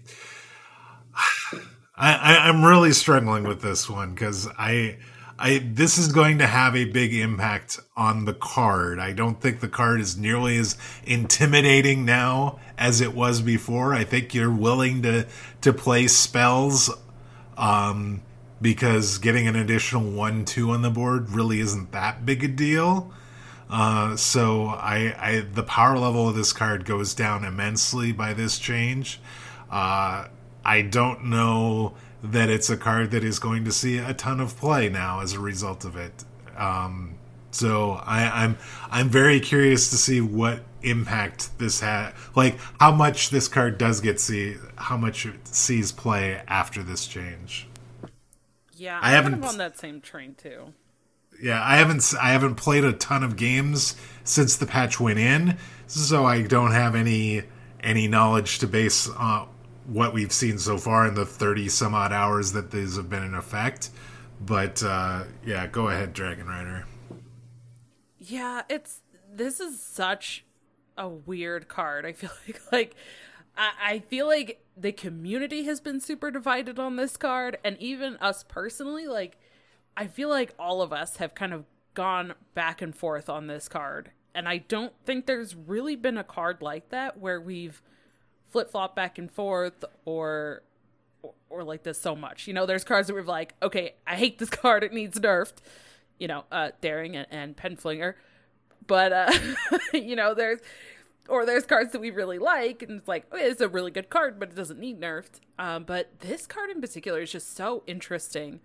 [1.96, 4.98] I, I'm really struggling with this one because I,
[5.40, 9.00] I this is going to have a big impact on the card.
[9.00, 13.94] I don't think the card is nearly as intimidating now as it was before.
[13.94, 15.28] I think you're willing to
[15.62, 16.90] to play spells,
[17.56, 18.24] um,
[18.62, 23.12] because getting an additional one two on the board really isn't that big a deal.
[23.70, 28.58] Uh, so I, I the power level of this card goes down immensely by this
[28.58, 29.20] change.
[29.70, 30.30] Uh,
[30.64, 34.58] I don't know that it's a card that is going to see a ton of
[34.58, 36.24] play now as a result of it.
[36.58, 37.16] Um,
[37.52, 38.58] so I, I'm
[38.90, 44.02] I'm very curious to see what impact this had, like how much this card does
[44.02, 47.68] get see, how much it sees play after this change.
[48.74, 50.74] Yeah, I haven't kind of on that same train too.
[51.42, 55.58] Yeah, I haven't I haven't played a ton of games since the patch went in,
[55.88, 57.44] so I don't have any
[57.82, 59.46] any knowledge to base uh,
[59.88, 63.24] what we've seen so far in the 30 some odd hours that these have been
[63.24, 63.90] in effect.
[64.40, 66.86] But uh, yeah, go ahead, Dragon Rider.
[68.20, 69.02] Yeah, it's
[69.34, 70.46] this is such
[70.98, 72.06] a weird card.
[72.06, 72.96] I feel like like
[73.56, 78.18] I, I feel like the community has been super divided on this card, and even
[78.18, 79.40] us personally, like
[79.96, 83.68] I feel like all of us have kind of gone back and forth on this
[83.68, 84.12] card.
[84.36, 87.82] And I don't think there's really been a card like that where we've
[88.58, 90.64] flip flop back and forth or,
[91.22, 92.48] or, or like this so much.
[92.48, 95.58] You know, there's cards that we're like, okay, I hate this card, it needs nerfed.
[96.18, 98.16] You know, uh, daring and, and Pen Flinger,
[98.88, 99.32] but uh,
[99.94, 100.60] you know, there's
[101.30, 104.10] or there's cards that we really like, and it's like, okay, it's a really good
[104.10, 105.42] card, but it doesn't need nerfed.
[105.60, 108.62] Um, but this card in particular is just so interesting,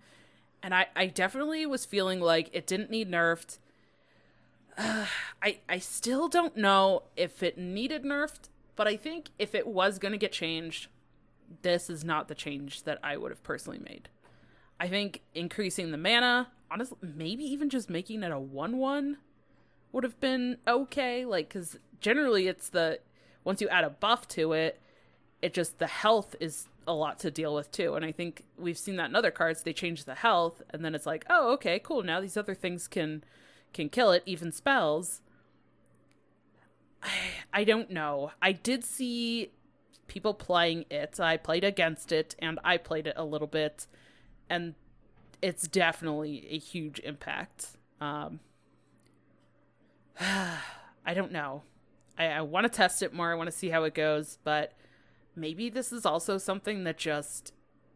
[0.63, 3.59] and I, I definitely was feeling like it didn't need nerfed.
[4.75, 5.05] Uh,
[5.43, 9.99] I I still don't know if it needed nerfed but I think if it was
[9.99, 10.87] going to get changed,
[11.61, 14.09] this is not the change that I would have personally made.
[14.79, 19.17] I think increasing the mana, honestly, maybe even just making it a 1 1
[19.91, 21.25] would have been okay.
[21.25, 22.99] Like, because generally it's the,
[23.43, 24.81] once you add a buff to it,
[25.41, 27.95] it just, the health is a lot to deal with too.
[27.95, 29.63] And I think we've seen that in other cards.
[29.63, 32.03] They change the health, and then it's like, oh, okay, cool.
[32.03, 33.23] Now these other things can
[33.73, 35.21] can kill it, even spells.
[37.53, 38.31] I don't know.
[38.41, 39.51] I did see
[40.07, 41.19] people playing it.
[41.19, 43.87] I played against it and I played it a little bit
[44.49, 44.75] and
[45.41, 47.77] it's definitely a huge impact.
[47.99, 48.39] Um,
[50.19, 51.63] I don't know.
[52.17, 53.31] I, I want to test it more.
[53.31, 54.73] I want to see how it goes, but
[55.35, 57.53] maybe this is also something that just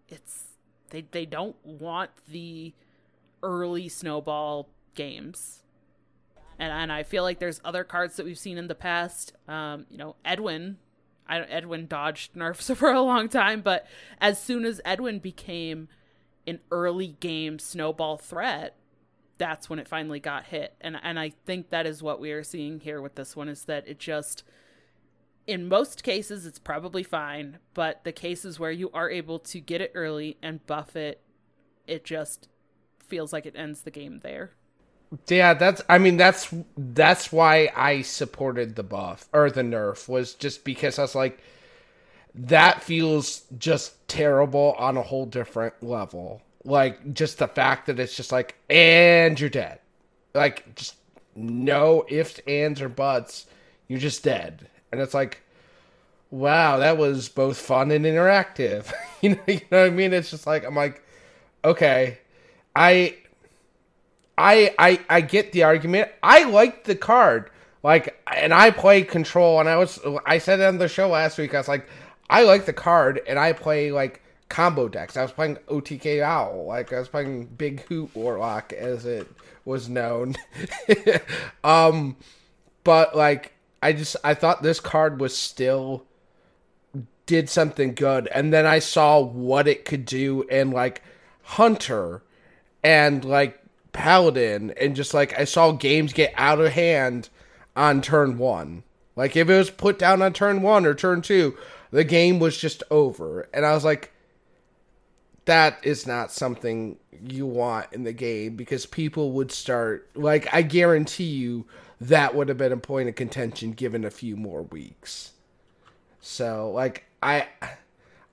[0.10, 0.46] it's
[0.90, 2.74] they they don't want the
[3.44, 5.64] early snowball games
[6.60, 9.34] and and I feel like there's other cards that we've seen in the past.
[9.48, 10.78] Um, you know, Edwin.
[11.30, 13.86] I Edwin dodged nerfs for a long time, but
[14.22, 15.90] as soon as Edwin became
[16.46, 18.78] an early game snowball threat,
[19.38, 20.76] that's when it finally got hit.
[20.82, 23.66] And and I think that is what we are seeing here with this one is
[23.66, 24.44] that it just
[25.46, 29.82] in most cases it's probably fine, but the cases where you are able to get
[29.82, 31.22] it early and buff it,
[31.86, 32.50] it just
[33.06, 34.52] feels like it ends the game there.
[35.30, 35.82] Yeah, that's.
[35.88, 41.00] I mean, that's that's why I supported the buff or the nerf was just because
[41.00, 41.40] I was like,
[42.36, 46.42] that feels just terrible on a whole different level.
[46.66, 49.80] Like just the fact that it's just like, and you're dead.
[50.34, 50.96] Like just
[51.36, 53.48] no ifs, ands, or buts.
[53.88, 54.70] You're just dead.
[54.92, 55.42] And it's like,
[56.32, 58.92] wow, that was both fun and interactive.
[59.22, 60.14] you know, you know what I mean?
[60.14, 61.04] It's just like I'm like,
[61.66, 62.20] okay,
[62.76, 63.18] I,
[64.38, 66.10] I, I, I get the argument.
[66.22, 67.50] I like the card,
[67.84, 71.56] like, and I play control, and I was, I said on the show last week.
[71.56, 71.88] I was like,
[72.30, 75.18] I like the card, and I play like combo decks.
[75.18, 79.28] I was playing OTK Owl, like I was playing Big Hoot Warlock, as it
[79.66, 80.36] was known.
[81.64, 82.16] um,
[82.84, 86.04] but like, I just I thought this card was still
[87.26, 91.04] did something good, and then I saw what it could do in like
[91.44, 92.24] Hunter
[92.84, 93.62] and like
[93.98, 97.30] Paladin, and just like I saw games get out of hand
[97.76, 98.84] on turn one.
[99.16, 101.58] Like if it was put down on turn one or turn two,
[101.90, 104.14] the game was just over, and I was like,
[105.46, 110.62] that is not something you want in the game because people would start like I
[110.62, 111.66] guarantee you
[112.00, 115.32] that would have been a point of contention given a few more weeks.
[116.22, 117.48] So like I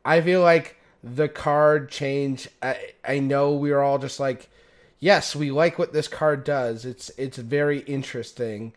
[0.05, 4.51] I feel like the card change I I know we are all just like
[5.05, 6.87] yes, we like what this card does.
[6.87, 8.73] It's it's very interesting.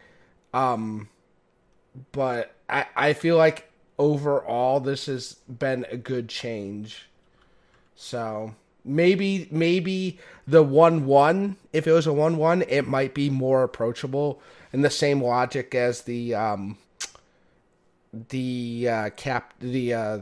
[0.54, 1.08] Um
[2.12, 7.08] but I I feel like overall this has been a good change.
[7.96, 13.30] So maybe maybe the one one if it was a one one it might be
[13.30, 14.42] more approachable
[14.74, 16.78] and the same logic as the um
[18.30, 20.20] the uh cap the uh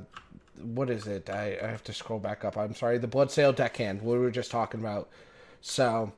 [0.64, 4.02] what is it I, I have to scroll back up i'm sorry the Bloodsail deckhand
[4.02, 5.10] we were just talking about
[5.66, 6.12] so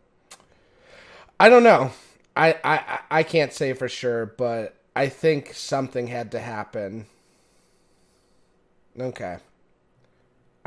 [1.39, 1.91] i don't know
[2.35, 7.05] I, I i can't say for sure but i think something had to happen
[8.99, 9.37] okay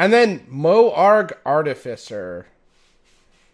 [0.00, 2.46] and then Moarg Artificer.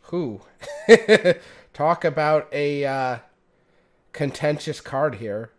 [0.03, 0.43] Who?
[1.75, 3.19] Talk about a uh,
[4.13, 5.51] contentious card here.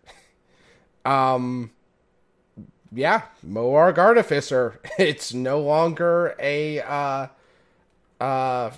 [1.04, 1.72] Um,
[2.94, 4.80] yeah, Moarg Artificer.
[4.98, 7.28] It's no longer a uh,
[8.22, 8.72] uh,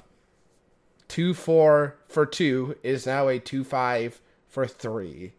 [1.09, 2.77] two four for two.
[2.83, 5.33] Is now a two five for three.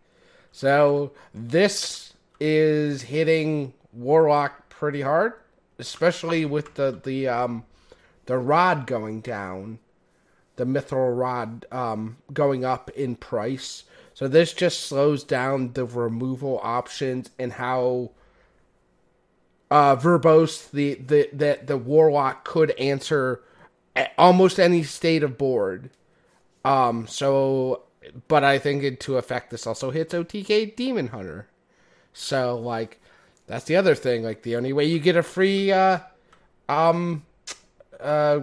[0.53, 5.33] So this is hitting Warlock pretty hard
[5.81, 7.65] especially with the the um
[8.27, 9.81] the rod going down,
[10.57, 13.85] the mithril rod um going up in price.
[14.15, 18.11] So this just slows down the removal options and how
[19.71, 23.43] uh verbose the the that the warlock could answer
[24.19, 25.91] almost any state of board.
[26.65, 27.85] Um so
[28.29, 31.49] but I think it, to affect this also hits OTK Demon Hunter.
[32.13, 33.01] So like
[33.51, 34.23] that's the other thing.
[34.23, 35.99] Like the only way you get a free uh,
[36.69, 37.25] um,
[37.99, 38.41] uh,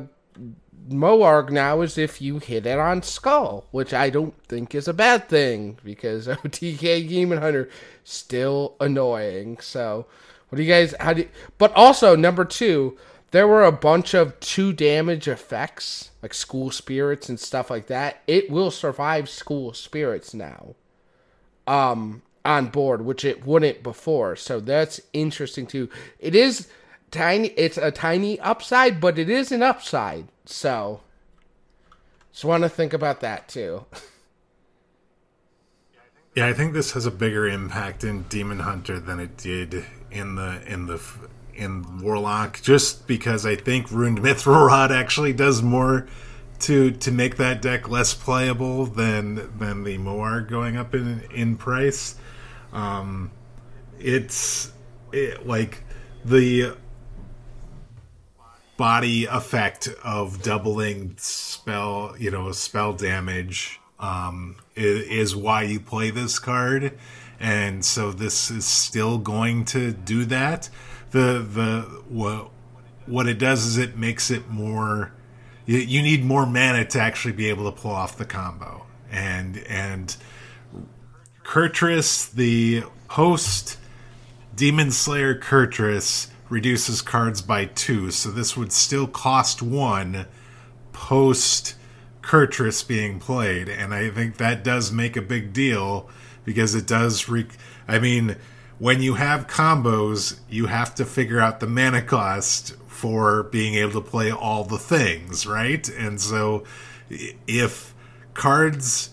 [0.89, 4.93] Moarg now is if you hit it on Skull, which I don't think is a
[4.93, 7.69] bad thing because OTK Demon Hunter
[8.03, 9.59] still annoying.
[9.59, 10.07] So,
[10.49, 10.93] what do you guys?
[10.99, 11.21] How do?
[11.21, 12.97] You, but also number two,
[13.31, 18.21] there were a bunch of two damage effects like School Spirits and stuff like that.
[18.27, 20.75] It will survive School Spirits now.
[21.65, 24.37] Um, on board, which it wouldn't before.
[24.37, 25.89] So that's interesting too.
[26.17, 26.69] It is
[27.11, 27.49] tiny.
[27.49, 30.29] It's a tiny upside, but it is an upside.
[30.45, 31.01] So
[32.31, 33.85] just want to think about that too.
[36.35, 40.35] Yeah, I think this has a bigger impact in Demon Hunter than it did in
[40.35, 41.01] the in the
[41.57, 46.07] in Warlock, just because I think Runed Mithril Rod actually does more
[46.59, 51.57] to to make that deck less playable than than the Moarg going up in in
[51.57, 52.15] price.
[52.73, 53.31] Um,
[53.99, 54.71] it's
[55.11, 55.83] it, like
[56.25, 56.75] the
[58.75, 66.11] body effect of doubling spell, you know, spell damage um, is, is why you play
[66.11, 66.97] this card,
[67.39, 70.69] and so this is still going to do that.
[71.17, 72.51] The the what
[73.07, 75.13] what it does is it makes it more.
[75.65, 79.57] You, you need more mana to actually be able to pull off the combo, and
[79.67, 80.15] and
[81.43, 83.79] Kurtrus, the host
[84.55, 90.27] Demon Slayer Kurtrus, reduces cards by two, so this would still cost one
[90.93, 91.73] post
[92.21, 96.09] Kurtrus being played, and I think that does make a big deal
[96.45, 97.27] because it does.
[97.27, 97.47] Re-
[97.87, 98.35] I mean,
[98.79, 103.93] when you have combos, you have to figure out the mana cost for being able
[103.93, 105.87] to play all the things, right?
[105.89, 106.63] And so,
[107.47, 107.93] if
[108.33, 109.11] cards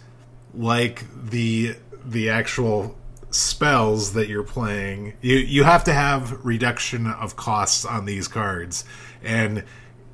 [0.53, 2.97] like the the actual
[3.31, 8.85] spells that you're playing, you you have to have reduction of costs on these cards,
[9.23, 9.65] and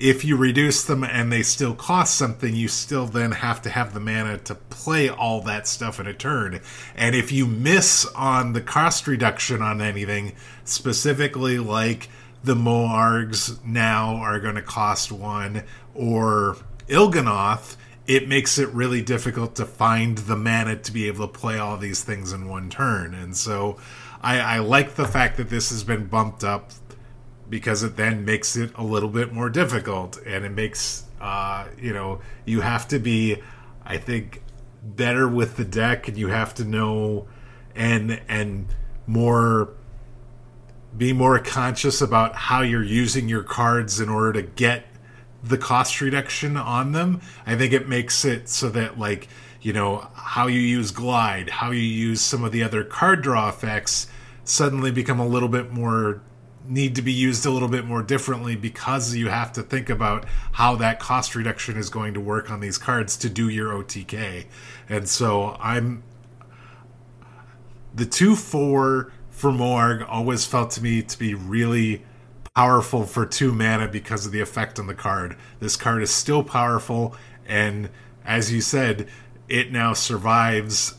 [0.01, 3.93] if you reduce them and they still cost something, you still then have to have
[3.93, 6.60] the mana to play all that stuff in a turn.
[6.97, 10.32] And if you miss on the cost reduction on anything,
[10.64, 12.09] specifically like
[12.43, 15.64] the Moargs now are going to cost one,
[15.94, 16.56] or
[16.89, 21.59] Il'gynoth, it makes it really difficult to find the mana to be able to play
[21.59, 23.12] all these things in one turn.
[23.12, 23.78] And so
[24.22, 26.70] I, I like the fact that this has been bumped up
[27.51, 30.18] because it then makes it a little bit more difficult.
[30.24, 33.36] And it makes uh, you know you have to be
[33.85, 34.43] i think
[34.82, 37.27] better with the deck and you have to know
[37.74, 38.66] and and
[39.06, 39.68] more
[40.97, 44.86] be more conscious about how you're using your cards in order to get
[45.43, 47.20] the cost reduction on them.
[47.47, 49.28] I think it makes it so that like
[49.60, 53.48] you know how you use glide how you use some of the other card draw
[53.51, 54.09] effects
[54.43, 56.22] suddenly become a little bit more
[56.70, 60.24] need to be used a little bit more differently because you have to think about
[60.52, 64.47] how that cost reduction is going to work on these cards to do your OTK.
[64.88, 66.05] And so I'm
[67.92, 72.05] the 2 4 for Moarg always felt to me to be really
[72.55, 75.36] powerful for 2 mana because of the effect on the card.
[75.59, 77.16] This card is still powerful
[77.47, 77.90] and
[78.24, 79.09] as you said,
[79.48, 80.94] it now survives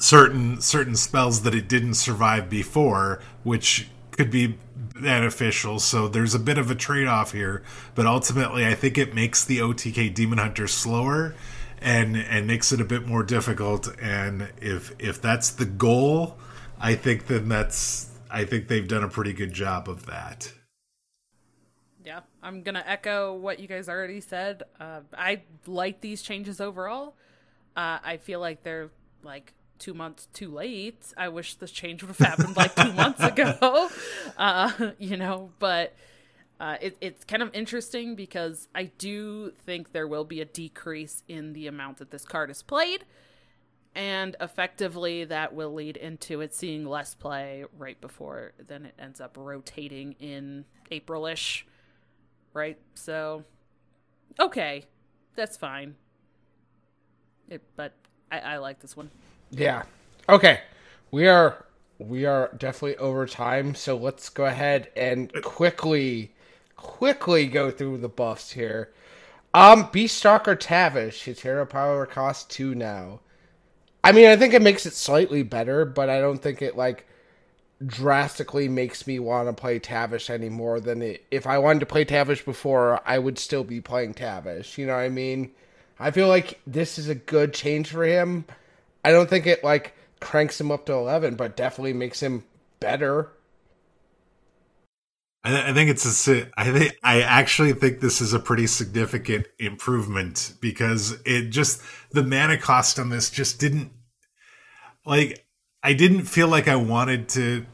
[0.00, 4.58] certain certain spells that it didn't survive before, which could be
[5.04, 5.78] beneficial.
[5.78, 7.62] So there's a bit of a trade off here,
[7.94, 11.34] but ultimately, I think it makes the OTK Demon Hunter slower
[11.80, 13.88] and and makes it a bit more difficult.
[14.00, 16.38] And if if that's the goal,
[16.80, 20.52] I think then that's I think they've done a pretty good job of that.
[22.04, 24.64] Yeah, I'm gonna echo what you guys already said.
[24.80, 27.14] Uh, I like these changes overall.
[27.76, 28.90] Uh, I feel like they're
[29.22, 29.54] like
[29.84, 31.12] two months too late.
[31.14, 33.90] I wish this change would have happened like two months ago.
[34.38, 35.94] Uh, you know, but
[36.58, 41.22] uh, it, it's kind of interesting because I do think there will be a decrease
[41.28, 43.04] in the amount that this card is played.
[43.94, 49.20] And effectively, that will lead into it seeing less play right before then it ends
[49.20, 51.66] up rotating in April ish.
[52.54, 52.78] Right?
[52.94, 53.44] So,
[54.40, 54.86] okay,
[55.36, 55.96] that's fine.
[57.50, 57.92] It, but
[58.32, 59.10] I, I like this one.
[59.56, 59.82] Yeah.
[60.28, 60.60] Okay.
[61.10, 61.64] We are
[61.98, 66.32] we are definitely over time, so let's go ahead and quickly
[66.76, 68.92] quickly go through the buffs here.
[69.52, 73.20] Um Beast Stalker Tavish, his hero power costs two now.
[74.02, 77.06] I mean I think it makes it slightly better, but I don't think it like
[77.86, 81.86] drastically makes me want to play Tavish any more than it if I wanted to
[81.86, 84.78] play Tavish before, I would still be playing Tavish.
[84.78, 85.52] You know what I mean?
[85.98, 88.46] I feel like this is a good change for him
[89.04, 92.44] I don't think it like cranks him up to eleven, but definitely makes him
[92.80, 93.30] better.
[95.46, 96.48] I, think it's a.
[96.56, 101.82] I think I actually think this is a pretty significant improvement because it just
[102.12, 103.92] the mana cost on this just didn't
[105.04, 105.44] like.
[105.82, 107.66] I didn't feel like I wanted to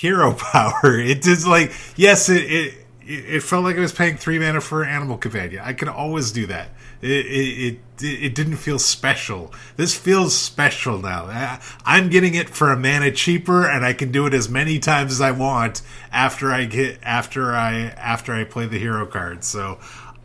[0.00, 0.96] hero power.
[0.96, 4.84] It just like yes, it it it felt like I was paying three mana for
[4.84, 5.60] Animal Companion.
[5.64, 6.70] I can always do that.
[7.00, 9.52] It, it, it, didn't feel special.
[9.76, 11.60] This feels special now.
[11.84, 15.12] I'm getting it for a mana cheaper, and I can do it as many times
[15.12, 19.44] as I want after I get after I after I play the hero card.
[19.44, 19.78] So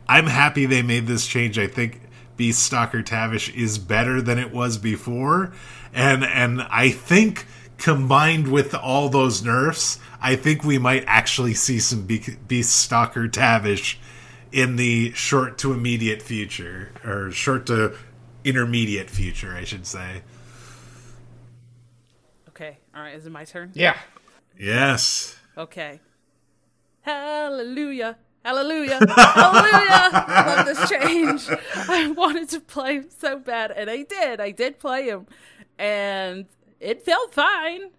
[0.07, 1.59] I'm happy they made this change.
[1.59, 2.01] I think
[2.37, 5.53] Beast Stalker Tavish is better than it was before,
[5.93, 7.45] and and I think
[7.77, 13.27] combined with all those nerfs, I think we might actually see some Be- Beast Stalker
[13.27, 13.99] Tavish
[14.53, 17.97] in the short to immediate future, or short to
[18.43, 20.21] intermediate future, I should say.
[22.49, 23.71] Okay, all right, is it my turn?
[23.73, 23.97] Yeah.
[24.57, 25.35] Yes.
[25.57, 25.99] Okay.
[27.01, 28.17] Hallelujah.
[28.45, 28.99] Hallelujah.
[28.99, 30.09] Hallelujah.
[30.13, 31.59] I love this change.
[31.89, 34.39] I wanted to play him so bad, and I did.
[34.39, 35.25] I did play him.
[35.79, 36.45] And
[36.79, 37.89] it felt fine.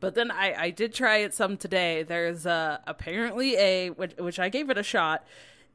[0.00, 2.02] But then I, I did try it some today.
[2.02, 5.24] There's uh, apparently a, which, which I gave it a shot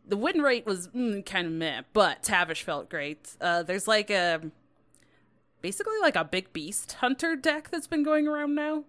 [0.07, 3.35] the win rate was mm, kind of meh, but Tavish felt great.
[3.39, 4.41] Uh, there's like a
[5.61, 8.83] basically like a big beast hunter deck that's been going around now.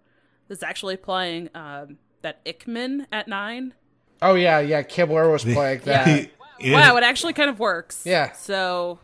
[0.48, 3.74] That's actually playing um, that Ikman at nine.
[4.20, 4.82] Oh yeah, yeah.
[4.82, 6.30] Kibler was playing that.
[6.60, 6.74] Yeah.
[6.74, 8.04] Wow, it actually kind of works.
[8.04, 8.32] Yeah.
[8.32, 8.98] So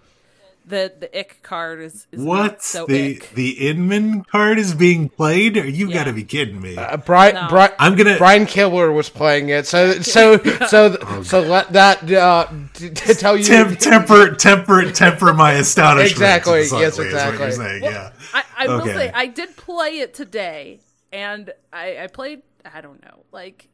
[0.71, 3.31] the the ick card is, is what so the ick.
[3.35, 5.57] the Inman card is being played.
[5.59, 5.95] Are you Yeah.
[5.95, 6.77] got to be kidding me?
[6.77, 7.47] Uh, Brian, No.
[7.51, 12.47] Brian, I'm gonna- Brian Kibler was playing it, so so so so let that uh,
[12.75, 13.45] t- to tell you.
[13.45, 16.11] Tem- temper, temper, temper my astonishment.
[16.13, 17.51] Exactly, yes, exactly.
[17.53, 18.13] saying, yeah.
[18.33, 20.81] I, I will say I did play it today,
[21.13, 22.43] and I, I played.
[22.73, 23.69] I don't know, like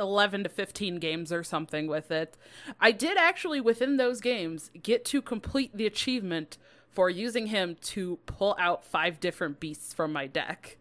[0.00, 2.36] 11 to 15 games or something with it.
[2.80, 6.58] I did actually, within those games, get to complete the achievement
[6.90, 10.78] for using him to pull out five different beasts from my deck.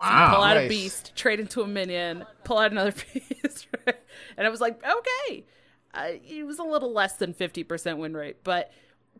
[0.00, 0.66] So wow, pull out nice.
[0.66, 3.66] a beast, trade into a minion, pull out another beast.
[4.36, 5.44] and I was like, okay.
[5.92, 8.70] Uh, it was a little less than 50% win rate, but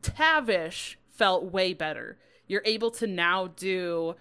[0.02, 2.18] Tavish felt way better.
[2.47, 4.14] You're able to now do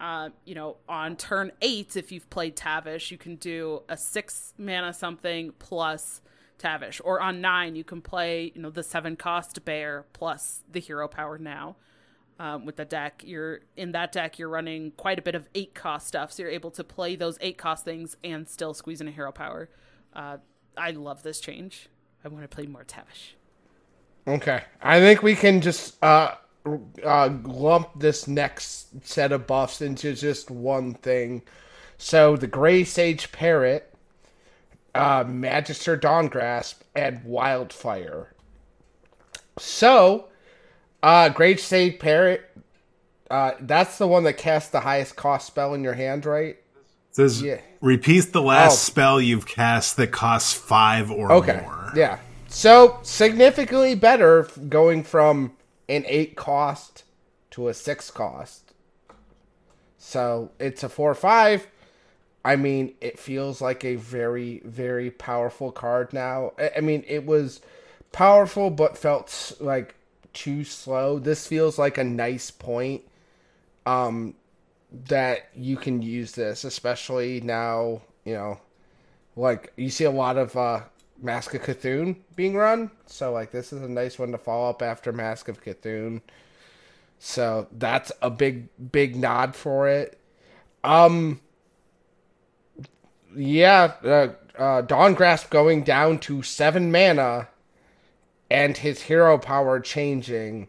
[0.00, 4.54] uh, you know, on turn eight, if you've played Tavish, you can do a six
[4.58, 6.20] mana something plus
[6.58, 7.00] Tavish.
[7.04, 11.08] Or on nine, you can play, you know, the seven cost bear plus the hero
[11.08, 11.76] power now.
[12.38, 15.74] Um, with the deck, you're in that deck, you're running quite a bit of eight
[15.74, 19.06] cost stuff, so you're able to play those eight cost things and still squeeze in
[19.06, 19.68] a hero power.
[20.12, 20.38] Uh,
[20.76, 21.88] I love this change.
[22.24, 23.36] I want to play more Tavish.
[24.26, 26.34] Okay, I think we can just uh,
[26.64, 31.42] uh, lump this next set of buffs into just one thing.
[31.98, 33.92] So the Gray Sage Parrot,
[34.94, 38.34] uh, Magister Dawngrasp, and Wildfire.
[39.58, 40.28] So,
[41.02, 42.48] uh, Gray Sage Parrot,
[43.30, 46.56] uh, that's the one that casts the highest cost spell in your hand, right?
[46.56, 47.60] It says yeah.
[47.80, 48.76] repeat the last oh.
[48.76, 51.60] spell you've cast that costs five or okay.
[51.62, 51.92] more.
[51.94, 52.18] Yeah.
[52.48, 55.52] So significantly better going from
[55.92, 57.04] an eight cost
[57.50, 58.72] to a six cost.
[59.98, 61.66] So it's a four or five.
[62.44, 66.52] I mean, it feels like a very, very powerful card now.
[66.76, 67.60] I mean, it was
[68.10, 69.94] powerful, but felt like
[70.32, 71.18] too slow.
[71.18, 73.02] This feels like a nice point
[73.86, 74.34] um,
[75.08, 78.60] that you can use this, especially now, you know,
[79.36, 80.80] like you see a lot of uh,
[81.22, 82.90] Mask of C'Thun being run.
[83.06, 86.20] So like this is a nice one to follow up after Mask of C'Thun.
[87.18, 90.18] So that's a big big nod for it.
[90.82, 91.40] Um
[93.34, 94.28] yeah, uh,
[94.58, 97.48] uh Dawngrasp going down to 7 mana
[98.50, 100.68] and his hero power changing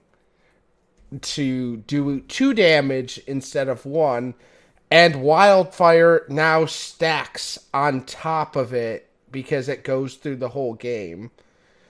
[1.22, 4.36] to do 2 damage instead of 1
[4.90, 11.32] and wildfire now stacks on top of it because it goes through the whole game.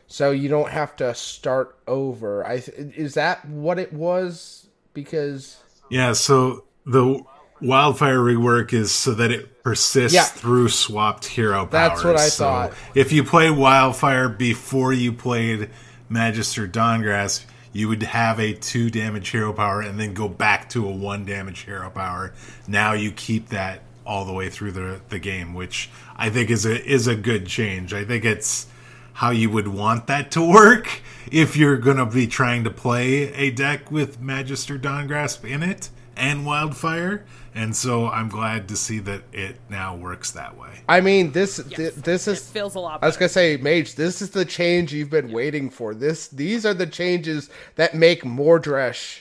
[0.07, 2.45] So you don't have to start over.
[2.45, 4.67] I is that what it was?
[4.93, 5.57] Because
[5.89, 7.21] yeah, so the
[7.61, 10.23] wildfire rework is so that it persists yeah.
[10.23, 11.71] through swapped hero powers.
[11.71, 12.73] That's what I so thought.
[12.95, 15.69] If you play wildfire before you played
[16.09, 20.87] Magister Dawngrasp, you would have a two damage hero power and then go back to
[20.87, 22.33] a one damage hero power.
[22.67, 26.65] Now you keep that all the way through the the game, which I think is
[26.65, 27.93] a is a good change.
[27.93, 28.67] I think it's
[29.13, 31.01] how you would want that to work
[31.31, 35.89] if you're going to be trying to play a deck with Magister Dawngrasp in it
[36.15, 37.25] and Wildfire.
[37.55, 40.81] And so I'm glad to see that it now works that way.
[40.89, 42.99] I mean, this yes, th- this is feels a lot.
[42.99, 43.05] Better.
[43.05, 45.93] I was gonna say, Mage, this is the change you've been waiting for.
[45.93, 49.19] This these are the changes that make Mordresh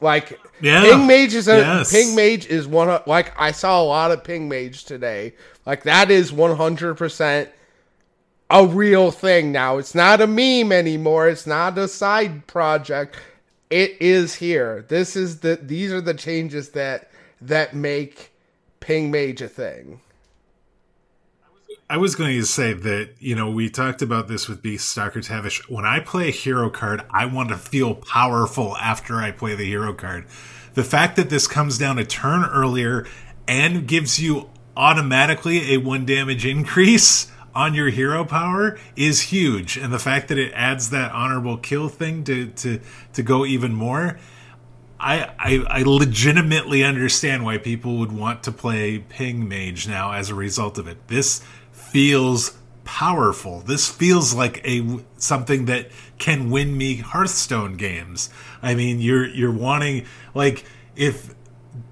[0.00, 0.82] like yeah.
[0.82, 1.92] Ping Mage is a yes.
[1.92, 5.34] Ping Mage is one like I saw a lot of Ping Mage today.
[5.66, 7.50] Like that is one hundred percent
[8.50, 9.78] a real thing now.
[9.78, 11.28] It's not a meme anymore.
[11.28, 13.16] It's not a side project.
[13.70, 14.84] It is here.
[14.88, 17.10] This is the these are the changes that
[17.40, 18.32] that make
[18.80, 20.00] Ping Mage a thing.
[21.90, 25.22] I was going to say that, you know, we talked about this with Beast Stalker
[25.22, 25.66] Tavish.
[25.70, 29.64] When I play a hero card, I want to feel powerful after I play the
[29.64, 30.26] hero card.
[30.74, 33.06] The fact that this comes down a turn earlier
[33.46, 39.78] and gives you automatically a one damage increase on your hero power is huge.
[39.78, 42.80] And the fact that it adds that honorable kill thing to, to,
[43.14, 44.18] to go even more.
[45.00, 50.28] I, I, I legitimately understand why people would want to play Ping Mage now as
[50.28, 51.06] a result of it.
[51.06, 51.40] This
[51.90, 53.60] feels powerful.
[53.60, 58.30] This feels like a something that can win me Hearthstone games.
[58.62, 60.64] I mean, you're you're wanting like
[60.96, 61.34] if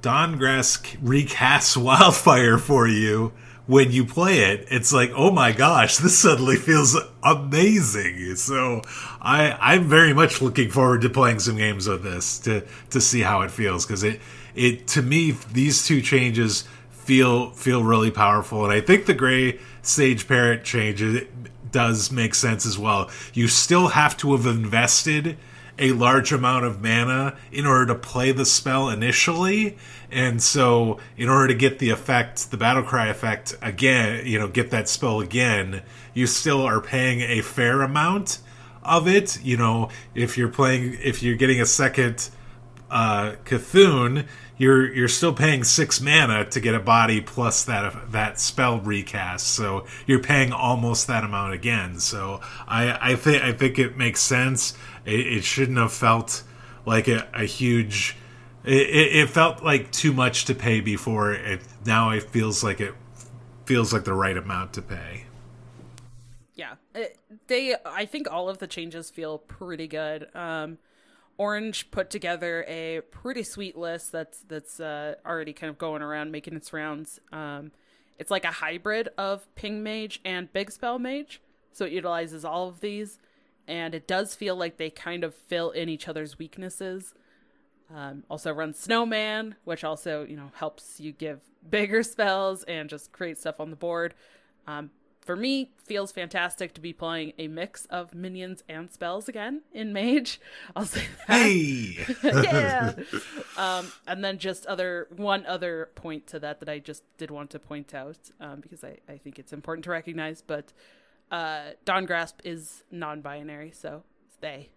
[0.00, 3.32] Dawngrasp recasts Wildfire for you
[3.66, 8.36] when you play it, it's like, oh my gosh, this suddenly feels amazing.
[8.36, 8.82] So
[9.20, 13.20] I I'm very much looking forward to playing some games with this to to see
[13.20, 14.20] how it feels because it
[14.54, 19.60] it to me these two changes feel feel really powerful and I think the gray
[19.86, 21.28] Sage Parrot change it
[21.70, 23.10] does make sense as well.
[23.34, 25.36] You still have to have invested
[25.78, 29.76] a large amount of mana in order to play the spell initially.
[30.10, 34.48] And so, in order to get the effect, the battle cry effect again, you know,
[34.48, 35.82] get that spell again,
[36.14, 38.38] you still are paying a fair amount
[38.82, 39.42] of it.
[39.44, 42.30] You know, if you're playing, if you're getting a second
[42.90, 44.26] uh, Cthulhu,
[44.58, 49.46] you're you're still paying six mana to get a body plus that that spell recast.
[49.48, 51.98] So you're paying almost that amount again.
[51.98, 54.76] So I I think I think it makes sense.
[55.04, 56.42] It, it shouldn't have felt
[56.86, 58.16] like a, a huge.
[58.64, 61.32] It, it, felt like too much to pay before.
[61.34, 62.94] It now it feels like it
[63.64, 65.24] feels like the right amount to pay.
[66.54, 67.76] Yeah, it, they.
[67.84, 70.26] I think all of the changes feel pretty good.
[70.34, 70.78] Um,
[71.38, 76.30] Orange put together a pretty sweet list that's that's uh, already kind of going around
[76.32, 77.20] making its rounds.
[77.32, 77.72] Um,
[78.18, 81.40] it's like a hybrid of Ping Mage and Big Spell Mage,
[81.72, 83.18] so it utilizes all of these,
[83.68, 87.14] and it does feel like they kind of fill in each other's weaknesses.
[87.94, 93.12] Um, also runs Snowman, which also you know helps you give bigger spells and just
[93.12, 94.14] create stuff on the board.
[94.66, 94.90] Um,
[95.26, 99.92] for me, feels fantastic to be playing a mix of minions and spells again in
[99.92, 100.40] Mage.
[100.76, 101.36] I'll say that.
[101.36, 102.92] Hey, yeah.
[103.58, 107.48] Um, and then just other one other point to that that I just did want
[107.50, 110.42] to point out um, because I, I think it's important to recognize.
[110.42, 110.74] But
[111.30, 114.68] uh, Dawngrasp is non-binary, so it's they.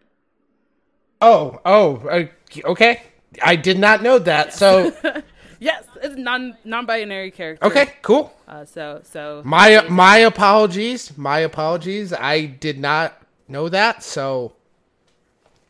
[1.21, 2.25] Oh, oh, uh,
[2.63, 3.03] okay.
[3.43, 4.47] I did not know that.
[4.47, 4.57] Yes.
[4.57, 4.93] So
[5.59, 7.65] yes, it's non non-binary character.
[7.65, 8.33] Okay, cool.
[8.47, 11.17] Uh, so so my my apologies.
[11.17, 12.13] My apologies.
[12.13, 14.03] I did not know that.
[14.03, 14.53] So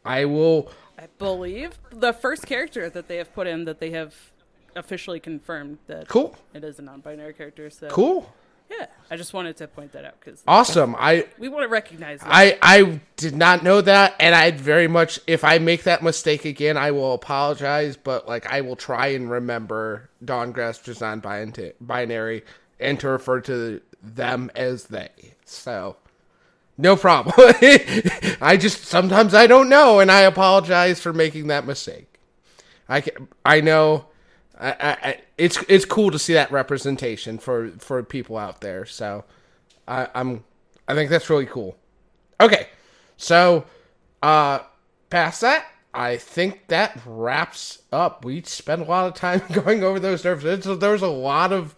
[0.06, 0.72] I will.
[0.98, 4.16] I believe the first character that they have put in that they have
[4.76, 7.70] officially confirmed that cool it is a non-binary character.
[7.70, 8.34] So cool.
[8.70, 10.96] Yeah, I just wanted to point that out because awesome.
[10.98, 12.20] I we want to recognize.
[12.20, 12.30] That.
[12.30, 16.46] I I did not know that, and I'd very much if I make that mistake
[16.46, 17.98] again, I will apologize.
[17.98, 21.20] But like I will try and remember Dawngrasp is non
[21.82, 22.44] binary
[22.80, 25.10] and to refer to them as they.
[25.46, 25.98] So
[26.78, 27.34] no problem.
[28.42, 32.20] I just sometimes I don't know, and I apologize for making that mistake.
[32.88, 34.06] I can, I know
[34.60, 38.86] I, it's it's cool to see that representation for for people out there.
[38.86, 39.24] So
[39.88, 40.44] I, I'm
[40.88, 41.78] I think that's really cool.
[42.42, 42.68] Okay,
[43.16, 43.66] so
[44.22, 44.60] uh,
[45.10, 48.26] past that, I think that wraps up.
[48.26, 50.24] We spent a lot of time going over those.
[50.24, 51.76] There was a lot of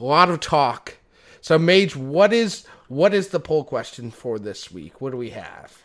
[0.00, 0.96] a lot of talk.
[1.40, 5.00] So Mage, what is what is the poll question for this week?
[5.00, 5.81] What do we have?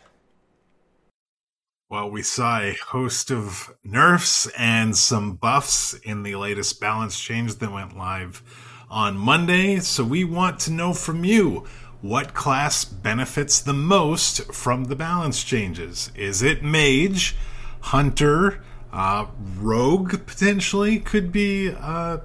[1.90, 7.54] Well, we saw a host of nerfs and some buffs in the latest balance change
[7.54, 8.42] that went live
[8.90, 9.78] on Monday.
[9.78, 11.64] So we want to know from you
[12.02, 16.12] what class benefits the most from the balance changes.
[16.14, 17.34] Is it mage,
[17.80, 18.62] hunter,
[18.92, 19.24] uh,
[19.56, 22.18] rogue potentially could be uh,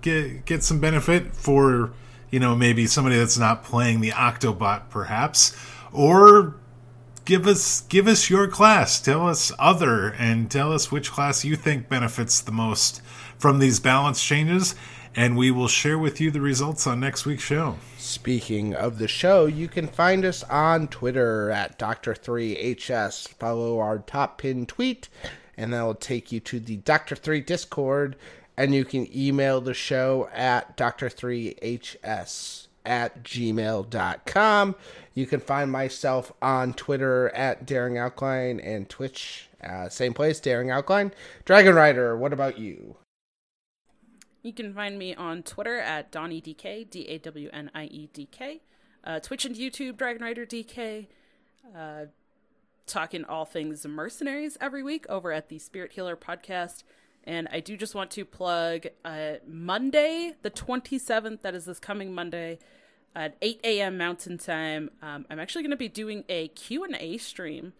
[0.00, 1.92] get get some benefit for
[2.30, 5.56] you know maybe somebody that's not playing the Octobot perhaps,
[5.92, 6.54] or
[7.26, 9.00] give us give us your class.
[9.00, 13.02] Tell us other and tell us which class you think benefits the most
[13.36, 14.74] from these balance changes
[15.16, 17.76] and we will share with you the results on next week's show.
[17.96, 23.28] Speaking of the show, you can find us on Twitter at Dr3HS.
[23.28, 25.08] Follow our top pin tweet,
[25.56, 28.16] and that will take you to the Dr3 Discord,
[28.58, 34.74] and you can email the show at Dr3HS at gmail.com.
[35.16, 40.70] You can find myself on Twitter at Daring Outline and Twitch, uh, same place, Daring
[40.70, 41.10] Outline.
[41.46, 42.96] Dragon Rider, what about you?
[44.42, 48.28] You can find me on Twitter at DawnieDK, D A W N I E D
[48.30, 48.60] K.
[49.02, 51.06] Uh, Twitch and YouTube, Dragon Rider DK.
[51.74, 52.04] Uh,
[52.86, 56.82] talking all things mercenaries every week over at the Spirit Healer podcast.
[57.24, 62.14] And I do just want to plug uh, Monday, the 27th, that is this coming
[62.14, 62.58] Monday
[63.16, 63.96] at 8 a.m.
[63.96, 64.90] Mountain Time.
[65.00, 67.72] Um, I'm actually going to be doing a Q&A stream.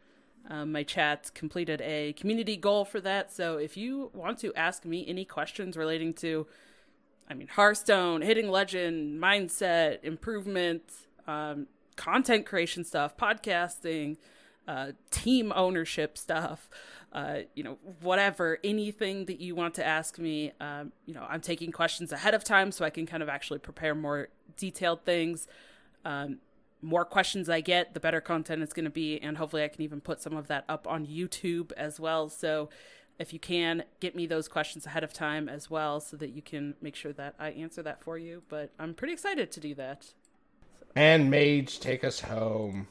[0.48, 3.32] Um, my chat completed a community goal for that.
[3.32, 6.46] So if you want to ask me any questions relating to,
[7.28, 10.82] I mean, Hearthstone, hitting legend, mindset, improvement,
[11.26, 14.16] um, content creation stuff, podcasting,
[14.66, 16.70] uh, team ownership stuff,
[17.16, 21.40] uh, you know, whatever, anything that you want to ask me, um, you know, I'm
[21.40, 24.28] taking questions ahead of time so I can kind of actually prepare more
[24.58, 25.48] detailed things.
[26.04, 26.40] Um,
[26.82, 29.80] more questions I get, the better content it's going to be, and hopefully I can
[29.80, 32.28] even put some of that up on YouTube as well.
[32.28, 32.68] So
[33.18, 36.42] if you can, get me those questions ahead of time as well so that you
[36.42, 38.42] can make sure that I answer that for you.
[38.50, 40.04] But I'm pretty excited to do that.
[40.04, 40.12] So.
[40.94, 42.88] And Mage, take us home.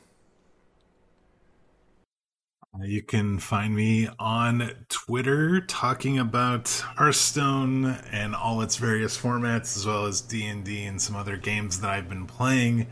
[2.84, 9.86] You can find me on Twitter talking about Hearthstone and all its various formats, as
[9.86, 12.88] well as D and D and some other games that I've been playing.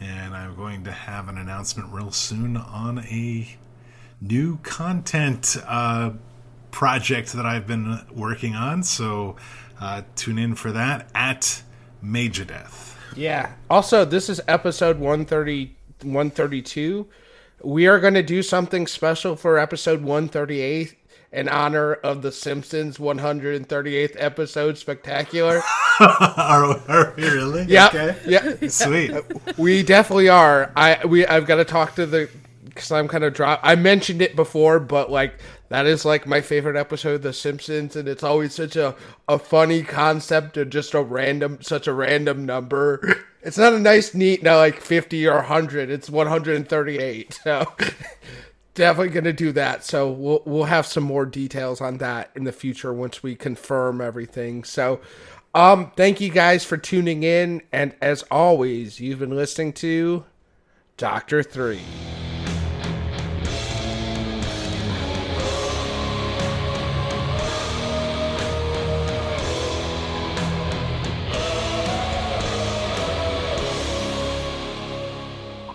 [0.00, 3.56] And I'm going to have an announcement real soon on a
[4.20, 6.10] new content uh,
[6.70, 8.82] project that I've been working on.
[8.82, 9.36] So
[9.80, 11.62] uh, tune in for that at
[12.02, 12.98] Major Death.
[13.16, 13.52] Yeah.
[13.70, 17.08] Also, this is episode 130, 132.
[17.64, 20.96] We are going to do something special for episode 138
[21.32, 25.62] in honor of the Simpsons 138th episode spectacular.
[26.00, 27.64] are, are we really?
[27.64, 27.86] Yeah.
[27.86, 28.16] Okay.
[28.26, 28.68] Yeah.
[28.68, 29.12] Sweet.
[29.56, 30.72] we definitely are.
[30.76, 32.28] I we I've got to talk to the
[32.64, 33.60] because I'm kind of drop.
[33.62, 37.96] I mentioned it before, but like that is like my favorite episode of The Simpsons,
[37.96, 38.94] and it's always such a
[39.28, 43.24] a funny concept of just a random such a random number.
[43.44, 45.90] It's not a nice, neat, no, like fifty or hundred.
[45.90, 47.40] It's one hundred and thirty-eight.
[47.44, 47.66] So.
[48.74, 49.84] Definitely to do that.
[49.84, 54.00] So we'll we'll have some more details on that in the future once we confirm
[54.00, 54.64] everything.
[54.64, 55.00] So
[55.54, 60.24] um thank you guys for tuning in and as always, you've been listening to
[60.96, 61.80] Doctor 3.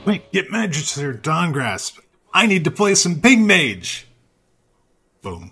[0.07, 1.99] Wait, get Magister Dawngrasp.
[2.33, 4.07] I need to play some Big Mage.
[5.21, 5.51] Boom.